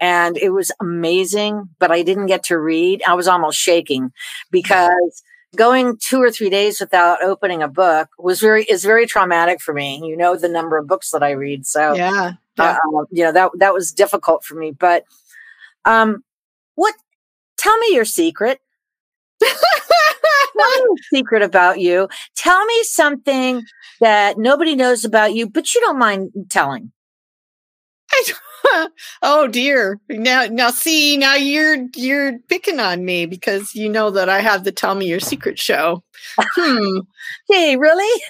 and 0.00 0.36
it 0.36 0.50
was 0.50 0.72
amazing, 0.80 1.68
but 1.78 1.90
I 1.90 2.02
didn't 2.02 2.26
get 2.26 2.44
to 2.44 2.58
read. 2.58 3.02
I 3.06 3.14
was 3.14 3.28
almost 3.28 3.58
shaking 3.58 4.12
because 4.50 5.22
going 5.56 5.96
two 5.98 6.20
or 6.20 6.30
three 6.30 6.50
days 6.50 6.80
without 6.80 7.22
opening 7.22 7.62
a 7.62 7.68
book 7.68 8.08
was 8.18 8.40
very 8.40 8.64
is 8.64 8.84
very 8.84 9.06
traumatic 9.06 9.60
for 9.60 9.72
me. 9.72 10.00
You 10.04 10.16
know 10.16 10.36
the 10.36 10.48
number 10.48 10.76
of 10.76 10.86
books 10.86 11.10
that 11.10 11.22
I 11.22 11.30
read, 11.30 11.66
so 11.66 11.94
yeah, 11.94 12.32
yeah. 12.58 12.78
Uh, 12.94 13.04
you 13.10 13.24
know 13.24 13.32
that 13.32 13.50
that 13.58 13.74
was 13.74 13.92
difficult 13.92 14.44
for 14.44 14.54
me. 14.54 14.70
But 14.70 15.04
um, 15.84 16.22
what? 16.74 16.94
Tell 17.56 17.76
me 17.78 17.94
your 17.94 18.04
secret. 18.04 18.60
Me 20.56 20.64
a 20.64 21.16
secret 21.16 21.42
about 21.42 21.80
you. 21.80 22.08
Tell 22.36 22.64
me 22.64 22.82
something 22.84 23.62
that 24.00 24.38
nobody 24.38 24.74
knows 24.74 25.04
about 25.04 25.34
you, 25.34 25.48
but 25.48 25.74
you 25.74 25.80
don't 25.80 25.98
mind 25.98 26.30
telling. 26.50 26.92
oh 29.22 29.46
dear. 29.48 30.00
Now 30.08 30.46
now 30.46 30.70
see, 30.70 31.16
now 31.16 31.34
you're 31.34 31.86
you're 31.94 32.38
picking 32.48 32.80
on 32.80 33.04
me 33.04 33.26
because 33.26 33.74
you 33.74 33.88
know 33.88 34.10
that 34.10 34.28
I 34.28 34.40
have 34.40 34.64
the 34.64 34.72
Tell 34.72 34.94
Me 34.94 35.06
Your 35.06 35.20
Secret 35.20 35.58
show. 35.58 36.02
Hmm. 36.38 37.00
hey, 37.48 37.76
really? 37.76 38.22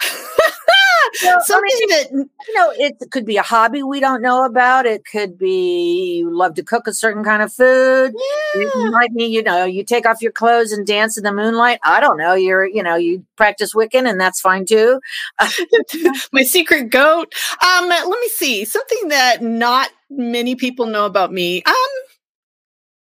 Something 1.14 1.54
I 1.56 1.60
mean, 1.62 1.88
that 1.88 2.10
you 2.12 2.54
know, 2.54 2.72
it 2.76 3.10
could 3.10 3.24
be 3.24 3.36
a 3.36 3.42
hobby 3.42 3.82
we 3.82 4.00
don't 4.00 4.22
know 4.22 4.44
about. 4.44 4.86
It 4.86 5.04
could 5.04 5.38
be 5.38 6.18
you 6.18 6.34
love 6.34 6.54
to 6.54 6.62
cook 6.62 6.86
a 6.86 6.94
certain 6.94 7.24
kind 7.24 7.42
of 7.42 7.52
food. 7.52 8.12
Yeah. 8.54 8.62
It 8.62 8.90
might 8.92 9.14
be, 9.14 9.24
you 9.24 9.42
know, 9.42 9.64
you 9.64 9.84
take 9.84 10.06
off 10.06 10.22
your 10.22 10.32
clothes 10.32 10.72
and 10.72 10.86
dance 10.86 11.18
in 11.18 11.24
the 11.24 11.32
moonlight. 11.32 11.80
I 11.84 12.00
don't 12.00 12.16
know. 12.16 12.34
You're, 12.34 12.66
you 12.66 12.82
know, 12.82 12.96
you 12.96 13.24
practice 13.36 13.74
Wiccan, 13.74 14.08
and 14.08 14.20
that's 14.20 14.40
fine 14.40 14.64
too. 14.64 15.00
My 16.32 16.42
secret 16.42 16.90
goat. 16.90 17.32
Um, 17.64 17.88
let 17.88 18.08
me 18.08 18.28
see 18.28 18.64
something 18.64 19.08
that 19.08 19.42
not 19.42 19.90
many 20.10 20.54
people 20.54 20.86
know 20.86 21.06
about 21.06 21.32
me. 21.32 21.62
Um, 21.64 21.74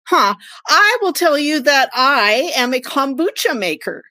huh? 0.08 0.36
I 0.68 0.98
will 1.02 1.14
tell 1.14 1.38
you 1.38 1.62
that 1.62 1.90
I 1.94 2.52
am 2.56 2.74
a 2.74 2.80
kombucha 2.80 3.58
maker. 3.58 4.04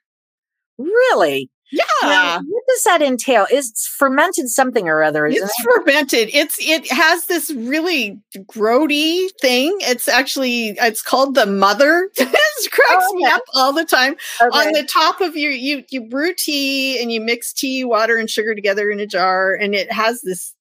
Really? 0.78 1.50
Yeah. 1.70 1.84
Now, 2.02 2.36
what 2.38 2.64
does 2.68 2.82
that 2.84 3.02
entail? 3.02 3.46
It's 3.50 3.86
fermented 3.86 4.48
something 4.48 4.88
or 4.88 5.02
other. 5.02 5.26
it's 5.26 5.40
it? 5.40 5.50
fermented. 5.62 6.30
It's 6.32 6.56
it 6.60 6.90
has 6.90 7.26
this 7.26 7.50
really 7.50 8.20
grody 8.50 9.28
thing. 9.40 9.76
It's 9.80 10.08
actually 10.08 10.76
it's 10.80 11.02
called 11.02 11.34
the 11.34 11.46
mother. 11.46 12.10
it 12.16 12.70
cracks 12.70 13.04
oh, 13.08 13.14
me 13.14 13.26
up 13.26 13.42
all 13.54 13.72
the 13.72 13.84
time. 13.84 14.14
Okay. 14.40 14.58
On 14.58 14.72
the 14.72 14.84
top 14.90 15.20
of 15.20 15.36
your 15.36 15.52
you 15.52 15.84
you 15.90 16.08
brew 16.08 16.34
tea 16.34 17.00
and 17.02 17.12
you 17.12 17.20
mix 17.20 17.52
tea, 17.52 17.84
water, 17.84 18.16
and 18.16 18.30
sugar 18.30 18.54
together 18.54 18.90
in 18.90 19.00
a 19.00 19.06
jar, 19.06 19.54
and 19.54 19.74
it 19.74 19.92
has 19.92 20.22
this 20.22 20.54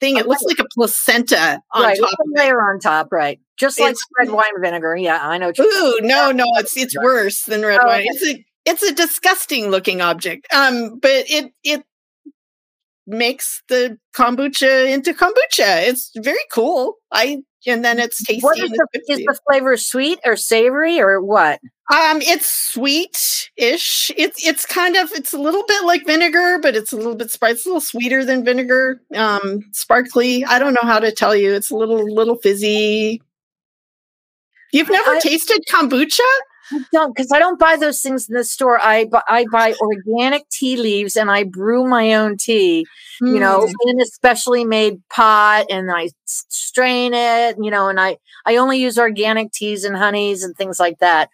thing. 0.00 0.16
It 0.16 0.26
looks 0.26 0.42
oh. 0.44 0.48
like 0.48 0.58
a 0.58 0.66
placenta 0.74 1.62
on 1.72 1.82
right, 1.82 1.98
top. 1.98 2.10
layer 2.34 2.60
on 2.60 2.78
top, 2.78 3.10
right? 3.10 3.40
Just 3.56 3.80
like 3.80 3.92
it's, 3.92 4.06
red 4.18 4.30
wine 4.30 4.60
vinegar. 4.60 4.96
Yeah, 4.96 5.18
I 5.22 5.38
know. 5.38 5.52
Ooh, 5.58 5.98
no, 6.02 6.30
no, 6.32 6.44
it's 6.56 6.76
it's 6.76 6.96
worse 6.98 7.44
than 7.44 7.62
red 7.62 7.80
oh, 7.82 7.86
wine. 7.86 8.04
It's 8.04 8.26
a 8.26 8.44
it's 8.64 8.82
a 8.82 8.94
disgusting 8.94 9.70
looking 9.70 10.00
object. 10.00 10.52
Um, 10.54 10.98
but 10.98 11.24
it 11.28 11.52
it 11.64 11.84
makes 13.06 13.62
the 13.68 13.98
kombucha 14.14 14.92
into 14.92 15.12
kombucha. 15.12 15.88
It's 15.88 16.10
very 16.16 16.44
cool. 16.52 16.96
I 17.10 17.42
and 17.66 17.84
then 17.84 17.98
it's 17.98 18.22
tasty. 18.22 18.42
What 18.42 18.58
is, 18.58 18.70
the, 18.70 18.86
is 19.08 19.18
the 19.20 19.38
flavor 19.48 19.76
sweet 19.76 20.18
or 20.24 20.36
savory 20.36 21.00
or 21.00 21.20
what? 21.20 21.60
Um, 21.92 22.22
it's 22.22 22.48
sweet-ish. 22.72 24.10
It's 24.16 24.46
it's 24.46 24.66
kind 24.66 24.96
of 24.96 25.12
it's 25.12 25.32
a 25.32 25.38
little 25.38 25.64
bit 25.66 25.84
like 25.84 26.06
vinegar, 26.06 26.58
but 26.60 26.74
it's 26.74 26.92
a 26.92 26.96
little 26.96 27.14
bit 27.14 27.30
spicy, 27.30 27.52
it's 27.52 27.66
a 27.66 27.68
little 27.68 27.80
sweeter 27.80 28.24
than 28.24 28.44
vinegar. 28.44 29.00
Um, 29.14 29.62
sparkly. 29.72 30.44
I 30.44 30.58
don't 30.58 30.74
know 30.74 30.88
how 30.88 30.98
to 30.98 31.12
tell 31.12 31.36
you. 31.36 31.52
It's 31.52 31.70
a 31.70 31.76
little 31.76 32.02
little 32.12 32.36
fizzy. 32.36 33.22
You've 34.72 34.90
never 34.90 35.10
I, 35.10 35.20
tasted 35.20 35.64
kombucha? 35.70 36.20
I 36.72 36.84
don't 36.92 37.14
because 37.14 37.32
I 37.32 37.38
don't 37.38 37.58
buy 37.58 37.76
those 37.76 38.00
things 38.00 38.28
in 38.28 38.34
the 38.34 38.44
store. 38.44 38.78
I 38.80 39.08
I 39.28 39.46
buy 39.50 39.74
organic 39.80 40.48
tea 40.48 40.76
leaves 40.76 41.16
and 41.16 41.30
I 41.30 41.44
brew 41.44 41.86
my 41.86 42.14
own 42.14 42.36
tea. 42.36 42.86
Mm. 43.22 43.34
You 43.34 43.40
know, 43.40 43.66
hmm. 43.66 43.88
in 43.88 44.00
a 44.00 44.06
specially 44.06 44.64
made 44.64 45.00
pot, 45.08 45.66
and 45.70 45.90
I 45.90 46.10
strain 46.26 47.14
it. 47.14 47.56
You 47.60 47.70
know, 47.70 47.88
and 47.88 48.00
I 48.00 48.18
I 48.46 48.56
only 48.56 48.78
use 48.78 48.98
organic 48.98 49.52
teas 49.52 49.84
and 49.84 49.96
honeys 49.96 50.42
and 50.42 50.56
things 50.56 50.80
like 50.80 50.98
that. 50.98 51.30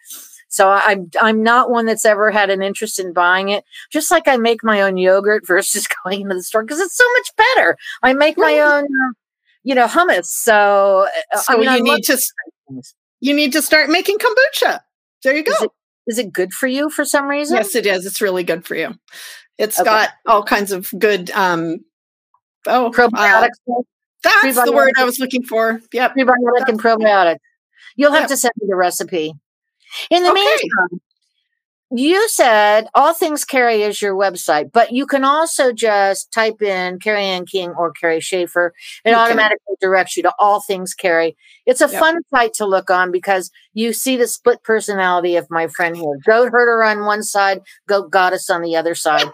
So 0.49 0.69
I'm 0.69 1.09
I'm 1.21 1.43
not 1.43 1.69
one 1.69 1.85
that's 1.85 2.05
ever 2.05 2.31
had 2.31 2.49
an 2.49 2.61
interest 2.61 2.99
in 2.99 3.13
buying 3.13 3.49
it. 3.49 3.63
Just 3.91 4.11
like 4.11 4.27
I 4.27 4.37
make 4.37 4.63
my 4.63 4.81
own 4.81 4.97
yogurt 4.97 5.43
versus 5.47 5.87
going 6.03 6.21
into 6.21 6.35
the 6.35 6.43
store 6.43 6.63
because 6.63 6.79
it's 6.79 6.97
so 6.97 7.05
much 7.13 7.31
better. 7.37 7.77
I 8.03 8.13
make 8.13 8.37
my 8.37 8.59
own, 8.59 8.87
you 9.63 9.75
know, 9.75 9.85
hummus. 9.85 10.25
So, 10.25 11.07
uh, 11.33 11.37
so 11.37 11.53
I 11.53 11.57
mean, 11.57 11.65
you 11.65 11.69
I 11.69 11.79
need 11.79 12.03
to 12.05 12.17
you 13.21 13.33
need 13.33 13.53
to 13.53 13.61
start 13.61 13.89
making 13.89 14.17
kombucha. 14.17 14.81
There 15.23 15.35
you 15.35 15.43
go. 15.43 15.51
Is 15.51 15.61
it, 15.61 15.71
is 16.07 16.17
it 16.19 16.33
good 16.33 16.53
for 16.53 16.67
you 16.67 16.89
for 16.89 17.05
some 17.05 17.27
reason? 17.27 17.57
Yes, 17.57 17.75
it 17.75 17.85
is. 17.85 18.05
It's 18.05 18.21
really 18.21 18.43
good 18.43 18.65
for 18.65 18.75
you. 18.75 18.95
It's 19.57 19.79
okay. 19.79 19.89
got 19.89 20.09
all 20.25 20.43
kinds 20.43 20.71
of 20.71 20.89
good 20.97 21.31
um 21.31 21.79
oh 22.65 22.91
probiotics. 22.95 23.49
Uh, 23.69 23.81
that's 24.23 24.45
prebiotics. 24.45 24.65
the 24.65 24.71
word 24.73 24.93
I 24.97 25.03
was 25.03 25.19
looking 25.19 25.43
for. 25.43 25.81
Yep. 25.93 26.15
Prebiotic 26.15 26.67
and 26.67 26.81
probiotic. 26.81 27.37
You'll 27.95 28.11
have 28.11 28.23
yep. 28.23 28.29
to 28.29 28.37
send 28.37 28.53
me 28.61 28.67
the 28.69 28.75
recipe. 28.75 29.33
In 30.09 30.23
the 30.23 30.31
okay. 30.31 30.35
meantime, 30.35 31.01
you 31.91 32.27
said 32.29 32.87
All 32.93 33.13
Things 33.13 33.45
Kerry 33.45 33.81
is 33.83 34.01
your 34.01 34.15
website, 34.15 34.71
but 34.71 34.91
you 34.91 35.05
can 35.05 35.23
also 35.23 35.71
just 35.71 36.31
type 36.31 36.61
in 36.61 36.99
Kerry 36.99 37.23
Anne 37.23 37.45
King 37.45 37.71
or 37.71 37.91
Kerry 37.91 38.19
Schaefer. 38.19 38.73
It 39.05 39.13
automatically 39.13 39.75
directs 39.81 40.15
you 40.15 40.23
to 40.23 40.33
All 40.39 40.61
Things 40.61 40.93
Kerry. 40.93 41.35
It's 41.65 41.81
a 41.81 41.89
yep. 41.89 41.99
fun 41.99 42.17
site 42.29 42.53
to 42.55 42.65
look 42.65 42.89
on 42.89 43.11
because 43.11 43.51
you 43.73 43.93
see 43.93 44.17
the 44.17 44.27
split 44.27 44.63
personality 44.63 45.35
of 45.35 45.47
my 45.49 45.67
friend 45.67 45.95
here. 45.95 46.19
Goat 46.25 46.51
herder 46.51 46.83
on 46.83 47.05
one 47.05 47.23
side, 47.23 47.61
goat 47.87 48.11
goddess 48.11 48.49
on 48.49 48.61
the 48.61 48.75
other 48.75 48.95
side. 48.95 49.27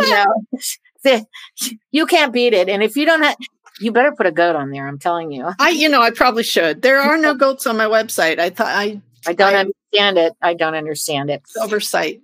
you 0.00 0.10
know, 0.10 0.26
you 1.90 2.06
can't 2.06 2.32
beat 2.32 2.52
it. 2.52 2.68
And 2.68 2.82
if 2.82 2.96
you 2.96 3.04
don't 3.04 3.22
have, 3.22 3.36
you 3.80 3.92
better 3.92 4.12
put 4.12 4.26
a 4.26 4.32
goat 4.32 4.56
on 4.56 4.70
there. 4.70 4.86
I'm 4.86 4.98
telling 4.98 5.32
you. 5.32 5.50
I, 5.58 5.70
you 5.70 5.88
know, 5.88 6.02
I 6.02 6.10
probably 6.10 6.42
should. 6.42 6.82
There 6.82 7.00
are 7.00 7.16
no 7.16 7.34
goats 7.36 7.66
on 7.66 7.76
my 7.76 7.86
website. 7.86 8.38
I 8.38 8.50
thought 8.50 8.68
I 8.68 9.00
I 9.26 9.32
don't 9.32 9.54
I, 9.54 9.58
understand 9.58 10.18
it. 10.18 10.32
I 10.42 10.54
don't 10.54 10.74
understand 10.74 11.30
it. 11.30 11.42
Oversight. 11.60 12.20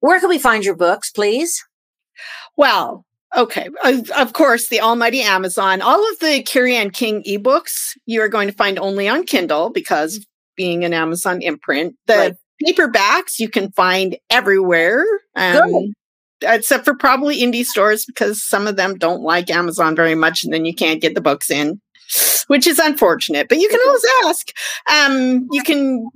Where 0.00 0.20
can 0.20 0.28
we 0.28 0.38
find 0.38 0.64
your 0.64 0.76
books, 0.76 1.10
please? 1.10 1.64
Well, 2.56 3.04
okay. 3.36 3.68
Of 4.16 4.32
course, 4.32 4.68
the 4.68 4.80
almighty 4.80 5.22
Amazon. 5.22 5.82
All 5.82 6.10
of 6.12 6.18
the 6.20 6.42
Kerry 6.42 6.76
Anne 6.76 6.90
King 6.90 7.22
ebooks 7.24 7.96
you 8.06 8.22
are 8.22 8.28
going 8.28 8.48
to 8.48 8.54
find 8.54 8.78
only 8.78 9.08
on 9.08 9.24
Kindle 9.24 9.70
because 9.70 10.24
being 10.56 10.84
an 10.84 10.94
Amazon 10.94 11.42
imprint. 11.42 11.96
The 12.06 12.14
right. 12.14 12.36
paperbacks 12.66 13.38
you 13.38 13.48
can 13.48 13.72
find 13.72 14.16
everywhere. 14.30 15.04
Um, 15.36 15.94
except 16.42 16.84
for 16.84 16.94
probably 16.94 17.40
indie 17.40 17.64
stores 17.64 18.04
because 18.04 18.44
some 18.44 18.66
of 18.66 18.76
them 18.76 18.96
don't 18.96 19.22
like 19.22 19.50
Amazon 19.50 19.96
very 19.96 20.14
much 20.14 20.44
and 20.44 20.52
then 20.52 20.64
you 20.64 20.74
can't 20.74 21.00
get 21.00 21.14
the 21.14 21.20
books 21.20 21.50
in 21.50 21.80
which 22.46 22.66
is 22.66 22.78
unfortunate. 22.78 23.48
But 23.48 23.58
you 23.58 23.68
can 23.68 23.80
always 23.86 24.06
ask. 24.24 24.48
Um, 24.90 25.48
you 25.50 25.62
can 25.62 26.08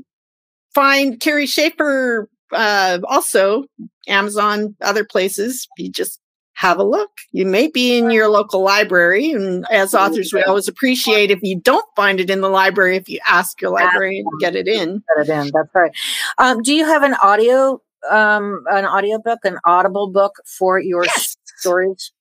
find 0.75 1.21
Kerry 1.21 1.47
Schaefer 1.47 2.29
uh, 2.53 2.99
also 3.05 3.65
Amazon, 4.09 4.77
other 4.81 5.05
places. 5.05 5.69
You 5.79 5.91
just 5.91 6.21
have 6.55 6.79
a 6.79 6.85
look. 6.85 7.11
You 7.33 7.47
may 7.47 7.69
be 7.69 7.97
in 7.99 8.11
your 8.11 8.29
local 8.29 8.63
library, 8.63 9.33
and 9.33 9.65
as 9.71 9.95
authors, 9.95 10.33
we 10.33 10.43
always 10.43 10.69
appreciate 10.69 11.31
if 11.31 11.41
you 11.43 11.59
don't 11.59 11.87
find 11.97 12.21
it 12.21 12.31
in 12.31 12.41
the 12.41 12.51
library. 12.51 12.97
If 12.97 13.09
you 13.09 13.19
ask 13.27 13.61
your 13.61 13.71
librarian 13.71 14.25
to 14.25 14.37
get 14.39 14.55
it 14.55 14.69
in, 14.69 15.03
get 15.17 15.29
it 15.29 15.33
in. 15.33 15.51
That's 15.53 15.75
right. 15.75 15.93
Um, 16.39 16.63
do 16.63 16.75
you 16.75 16.85
have 16.85 17.03
an 17.03 17.15
audio, 17.23 17.81
um, 18.11 18.65
an 18.71 18.85
audio 18.85 19.19
book, 19.19 19.41
an 19.45 19.59
Audible 19.65 20.11
book 20.11 20.37
for 20.47 20.79
your 20.79 21.05
yes. 21.05 21.37
stories? 21.57 22.13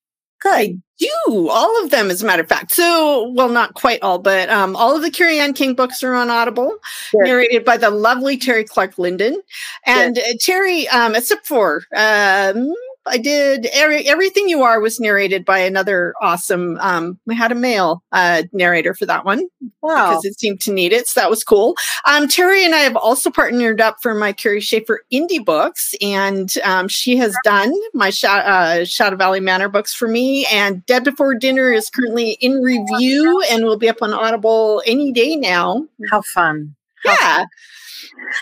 I 0.46 0.78
do. 0.98 1.50
All 1.50 1.84
of 1.84 1.90
them, 1.90 2.10
as 2.10 2.22
a 2.22 2.26
matter 2.26 2.44
of 2.44 2.50
fact. 2.50 2.72
So, 2.72 3.32
well, 3.32 3.50
not 3.50 3.74
quite 3.74 4.02
all, 4.02 4.20
but 4.20 4.50
um, 4.50 4.76
all 4.76 4.96
of 4.96 5.02
the 5.02 5.12
Kerry 5.12 5.40
Anne 5.40 5.54
King 5.54 5.74
books 5.74 6.04
are 6.04 6.14
on 6.14 6.30
Audible, 6.30 6.78
narrated 7.14 7.66
by 7.66 7.78
the 7.78 7.90
lovely 7.90 8.38
Teri 8.38 8.68
Clark 8.68 8.98
Linden. 8.98 9.42
And 9.86 10.18
uh, 10.18 10.34
Teri, 10.40 10.92
um, 10.94 11.16
except 11.16 11.48
for 11.48 11.84
um, 11.96 12.74
I 13.06 13.18
did 13.18 13.66
every, 13.74 14.08
everything 14.08 14.48
you 14.48 14.62
are 14.64 14.80
was 14.80 15.00
narrated 15.00 15.44
by 15.44 15.60
another 15.60 16.14
awesome. 16.22 16.78
Um, 16.80 17.20
we 17.26 17.36
had 17.36 17.52
a 17.52 17.56
male 17.56 18.04
uh, 18.12 18.44
narrator 18.54 18.94
for 18.94 19.06
that 19.08 19.26
one 19.26 19.48
wow. 19.82 20.10
because 20.10 20.26
it 20.26 20.40
seemed 20.40 20.62
to 20.62 20.74
need 20.74 20.94
it, 20.94 21.08
so 21.08 21.20
that 21.20 21.30
was 21.30 21.44
cool. 21.44 21.76
Um, 22.06 22.28
Teri 22.28 22.64
and 22.64 22.76
I 22.76 22.80
have 22.80 22.96
also 22.96 23.32
partnered 23.32 23.82
up 23.82 23.98
for 24.02 24.14
my 24.14 24.34
Kerry 24.34 24.62
Schaefer 24.62 25.02
indie 25.12 25.44
books, 25.44 25.96
and 26.02 26.54
um, 26.64 26.88
she 26.88 27.18
has 27.18 27.36
done 27.44 27.74
my 27.94 28.12
Sh- 28.12 28.26
uh, 28.26 28.86
Shadow 28.86 29.16
Valley 29.16 29.40
Manor 29.40 29.70
books 29.70 29.94
for 29.94 30.08
me. 30.08 30.46
And 30.52 30.86
Dead 30.86 31.04
Before 31.04 31.34
Dinner 31.34 31.72
is 31.72 31.90
currently 31.90 32.32
in 32.42 32.62
review 32.62 33.44
and 33.50 33.66
will 33.66 33.78
be 33.78 33.90
up 33.90 34.02
on 34.02 34.14
Audible 34.14 34.84
any 34.86 35.12
day 35.12 35.36
now. 35.36 35.88
How 36.10 36.22
fun! 36.22 36.76
How 37.04 37.12
yeah. 37.14 37.38
Fun. 37.38 37.48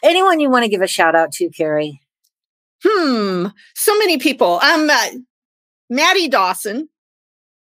Anyone 0.04 0.40
you 0.40 0.50
want 0.50 0.66
to 0.66 0.70
give 0.70 0.82
a 0.82 0.88
shout 0.88 1.16
out 1.16 1.32
to, 1.34 1.50
Kerry? 1.50 2.02
Hmm. 2.84 3.48
So 3.76 3.98
many 3.98 4.18
people. 4.18 4.60
Um, 4.60 4.90
uh, 4.90 5.08
Maddie 5.90 6.28
Dawson. 6.28 6.90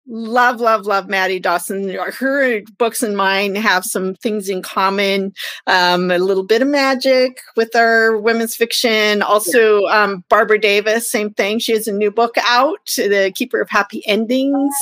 Love, 0.07 0.61
love, 0.61 0.85
love 0.85 1.09
Maddie 1.09 1.39
Dawson. 1.39 1.89
Her 1.89 2.61
books 2.77 3.01
and 3.01 3.17
mine 3.17 3.55
have 3.55 3.83
some 3.83 4.13
things 4.13 4.49
in 4.49 4.61
common. 4.61 5.33
Um, 5.65 6.11
a 6.11 6.19
little 6.19 6.45
bit 6.45 6.61
of 6.61 6.67
magic 6.67 7.41
with 7.57 7.75
our 7.75 8.15
women's 8.15 8.55
fiction. 8.55 9.23
Also, 9.23 9.85
um, 9.85 10.23
Barbara 10.29 10.61
Davis, 10.61 11.09
same 11.09 11.33
thing. 11.33 11.57
She 11.57 11.71
has 11.71 11.87
a 11.87 11.91
new 11.91 12.11
book 12.11 12.35
out, 12.43 12.85
The 12.95 13.33
Keeper 13.33 13.59
of 13.59 13.69
Happy 13.71 14.03
Endings. 14.05 14.75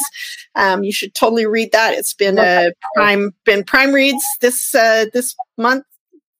Um, 0.55 0.83
you 0.83 0.91
should 0.91 1.15
totally 1.15 1.45
read 1.45 1.71
that. 1.71 1.93
It's 1.93 2.13
been 2.13 2.37
a 2.37 2.73
prime, 2.95 3.33
been 3.45 3.63
prime 3.63 3.93
reads 3.93 4.23
this 4.41 4.75
uh, 4.75 5.05
this 5.13 5.35
month, 5.57 5.85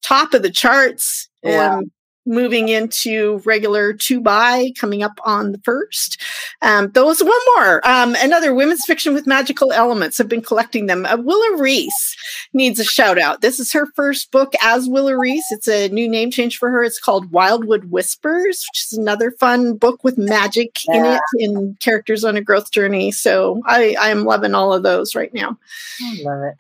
top 0.01 0.33
of 0.33 0.43
the 0.43 0.51
charts. 0.51 1.29
Wow. 1.41 1.83
Moving 2.25 2.69
into 2.69 3.41
regular 3.45 3.91
two 3.91 4.21
buy 4.21 4.71
coming 4.79 5.03
up 5.03 5.19
on 5.25 5.51
the 5.51 5.57
first. 5.59 6.21
Um, 6.62 6.89
those 6.91 7.21
one 7.21 7.31
more, 7.57 7.86
um, 7.86 8.15
another 8.19 8.53
women's 8.53 8.86
fiction 8.86 9.13
with 9.13 9.27
magical 9.27 9.73
elements. 9.73 10.19
I've 10.19 10.29
been 10.29 10.41
collecting 10.41 10.86
them. 10.86 11.05
Uh, 11.05 11.17
Willa 11.17 11.57
Reece 11.57 12.15
needs 12.53 12.79
a 12.79 12.86
shout 12.86 13.19
out. 13.19 13.41
This 13.41 13.59
is 13.59 13.73
her 13.73 13.88
first 13.95 14.31
book 14.31 14.53
as 14.62 14.88
Willa 14.88 15.17
Reece. 15.17 15.51
It's 15.51 15.67
a 15.67 15.89
new 15.89 16.07
name 16.07 16.31
change 16.31 16.57
for 16.57 16.69
her. 16.69 16.81
It's 16.83 16.99
called 16.99 17.31
Wildwood 17.31 17.91
Whispers, 17.91 18.65
which 18.71 18.86
is 18.86 18.97
another 18.97 19.31
fun 19.31 19.75
book 19.75 20.03
with 20.03 20.17
magic 20.17 20.77
yeah. 20.88 20.95
in 20.95 21.05
it 21.05 21.21
and 21.43 21.79
characters 21.81 22.23
on 22.23 22.38
a 22.38 22.41
growth 22.41 22.71
journey. 22.71 23.12
So 23.12 23.62
I, 23.65 23.97
I 23.99 24.09
am 24.09 24.23
loving 24.23 24.55
all 24.55 24.73
of 24.73 24.83
those 24.83 25.13
right 25.13 25.33
now. 25.33 25.57
I 26.01 26.17
love 26.23 26.43
it. 26.43 26.55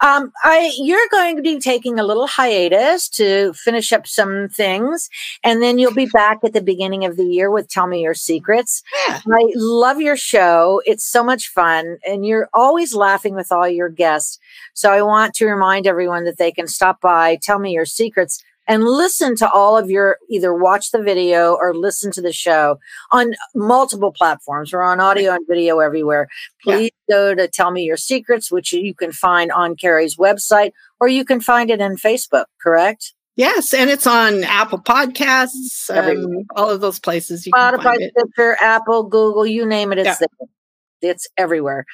Um, 0.00 0.32
I 0.44 0.72
you're 0.78 1.08
going 1.10 1.36
to 1.36 1.42
be 1.42 1.58
taking 1.58 1.98
a 1.98 2.04
little 2.04 2.26
hiatus 2.26 3.08
to 3.10 3.52
finish 3.54 3.92
up 3.92 4.06
some 4.06 4.48
things 4.48 4.97
things. 4.98 5.38
And 5.42 5.62
then 5.62 5.78
you'll 5.78 5.94
be 5.94 6.06
back 6.06 6.38
at 6.44 6.52
the 6.52 6.60
beginning 6.60 7.04
of 7.04 7.16
the 7.16 7.24
year 7.24 7.50
with 7.50 7.68
Tell 7.68 7.86
Me 7.86 8.02
Your 8.02 8.14
Secrets. 8.14 8.82
Yeah. 9.08 9.20
I 9.26 9.52
love 9.54 10.00
your 10.00 10.16
show. 10.16 10.82
It's 10.84 11.04
so 11.04 11.22
much 11.22 11.48
fun. 11.48 11.98
And 12.06 12.26
you're 12.26 12.48
always 12.52 12.94
laughing 12.94 13.34
with 13.34 13.52
all 13.52 13.68
your 13.68 13.88
guests. 13.88 14.38
So 14.74 14.92
I 14.92 15.02
want 15.02 15.34
to 15.34 15.46
remind 15.46 15.86
everyone 15.86 16.24
that 16.24 16.38
they 16.38 16.52
can 16.52 16.66
stop 16.66 17.00
by, 17.00 17.38
Tell 17.42 17.58
Me 17.58 17.72
Your 17.72 17.86
Secrets 17.86 18.42
and 18.70 18.84
listen 18.84 19.34
to 19.34 19.50
all 19.50 19.78
of 19.78 19.88
your 19.88 20.18
either 20.28 20.52
watch 20.52 20.90
the 20.90 21.02
video 21.02 21.54
or 21.54 21.74
listen 21.74 22.12
to 22.12 22.20
the 22.20 22.34
show 22.34 22.78
on 23.10 23.32
multiple 23.54 24.12
platforms. 24.12 24.74
We're 24.74 24.82
on 24.82 25.00
audio 25.00 25.32
and 25.32 25.46
video 25.48 25.78
everywhere. 25.78 26.28
Please 26.62 26.90
yeah. 27.08 27.14
go 27.14 27.34
to 27.34 27.48
Tell 27.48 27.70
Me 27.70 27.82
Your 27.84 27.96
Secrets, 27.96 28.52
which 28.52 28.74
you 28.74 28.94
can 28.94 29.10
find 29.10 29.50
on 29.50 29.74
Kerry's 29.74 30.16
website, 30.16 30.72
or 31.00 31.08
you 31.08 31.24
can 31.24 31.40
find 31.40 31.70
it 31.70 31.80
in 31.80 31.96
Facebook, 31.96 32.44
correct? 32.62 33.14
Yes, 33.38 33.72
and 33.72 33.88
it's 33.88 34.04
on 34.04 34.42
Apple 34.42 34.80
Podcasts, 34.80 35.88
um, 35.96 36.44
all 36.56 36.70
of 36.70 36.80
those 36.80 36.98
places. 36.98 37.46
You 37.46 37.52
Spotify, 37.52 37.94
Stitcher, 37.94 38.56
Apple, 38.60 39.04
Google, 39.04 39.46
you 39.46 39.64
name 39.64 39.92
it, 39.92 39.98
it's 39.98 40.20
yeah. 40.20 40.26
there. 40.40 41.10
It's 41.12 41.28
everywhere, 41.36 41.84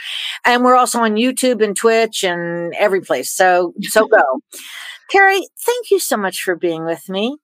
and 0.47 0.65
we're 0.65 0.75
also 0.75 1.01
on 1.01 1.17
YouTube 1.17 1.63
and 1.63 1.77
Twitch 1.77 2.25
and 2.25 2.73
every 2.77 3.03
place. 3.03 3.31
So, 3.31 3.75
so 3.83 4.07
go, 4.07 4.23
Kerry. 5.11 5.47
Thank 5.67 5.91
you 5.91 6.01
so 6.01 6.17
much 6.17 6.43
for 6.43 6.57
being 6.57 6.87
with 6.87 7.11
me. 7.11 7.37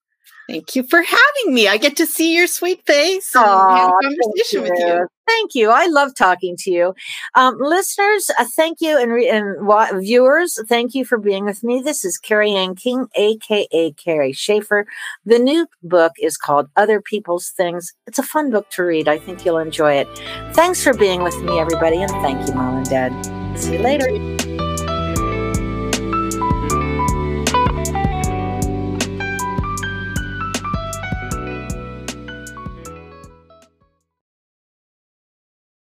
Thank 0.50 0.74
you 0.74 0.82
for 0.82 1.02
having 1.02 1.54
me. 1.54 1.68
I 1.68 1.76
get 1.76 1.96
to 1.98 2.06
see 2.06 2.34
your 2.34 2.48
sweet 2.48 2.84
face 2.84 3.34
and 3.36 3.44
oh, 3.46 3.76
have 3.76 3.88
a 3.88 4.02
conversation 4.02 4.62
with 4.62 4.72
you. 4.78 5.06
Thank 5.28 5.54
you. 5.54 5.70
I 5.70 5.86
love 5.86 6.12
talking 6.16 6.56
to 6.58 6.72
you. 6.72 6.94
Um, 7.36 7.56
listeners, 7.60 8.30
uh, 8.36 8.46
thank 8.56 8.80
you. 8.80 9.00
And, 9.00 9.12
re- 9.12 9.28
and 9.28 9.64
wa- 9.64 9.92
viewers, 9.92 10.58
thank 10.68 10.92
you 10.92 11.04
for 11.04 11.18
being 11.18 11.44
with 11.44 11.62
me. 11.62 11.80
This 11.82 12.04
is 12.04 12.18
Kerry 12.18 12.50
Anne 12.50 12.74
King, 12.74 13.06
AKA 13.14 13.92
Kerry 13.92 14.32
Schaefer. 14.32 14.86
The 15.24 15.38
new 15.38 15.68
book 15.84 16.12
is 16.20 16.36
called 16.36 16.68
Other 16.74 17.00
People's 17.00 17.50
Things. 17.50 17.92
It's 18.08 18.18
a 18.18 18.24
fun 18.24 18.50
book 18.50 18.68
to 18.70 18.82
read. 18.82 19.06
I 19.06 19.18
think 19.18 19.44
you'll 19.44 19.58
enjoy 19.58 19.92
it. 19.92 20.08
Thanks 20.52 20.82
for 20.82 20.94
being 20.94 21.22
with 21.22 21.40
me, 21.42 21.60
everybody. 21.60 22.02
And 22.02 22.10
thank 22.10 22.48
you, 22.48 22.54
Mom 22.54 22.78
and 22.78 22.90
Dad. 22.90 23.56
See 23.56 23.74
you 23.74 23.78
later. 23.78 24.39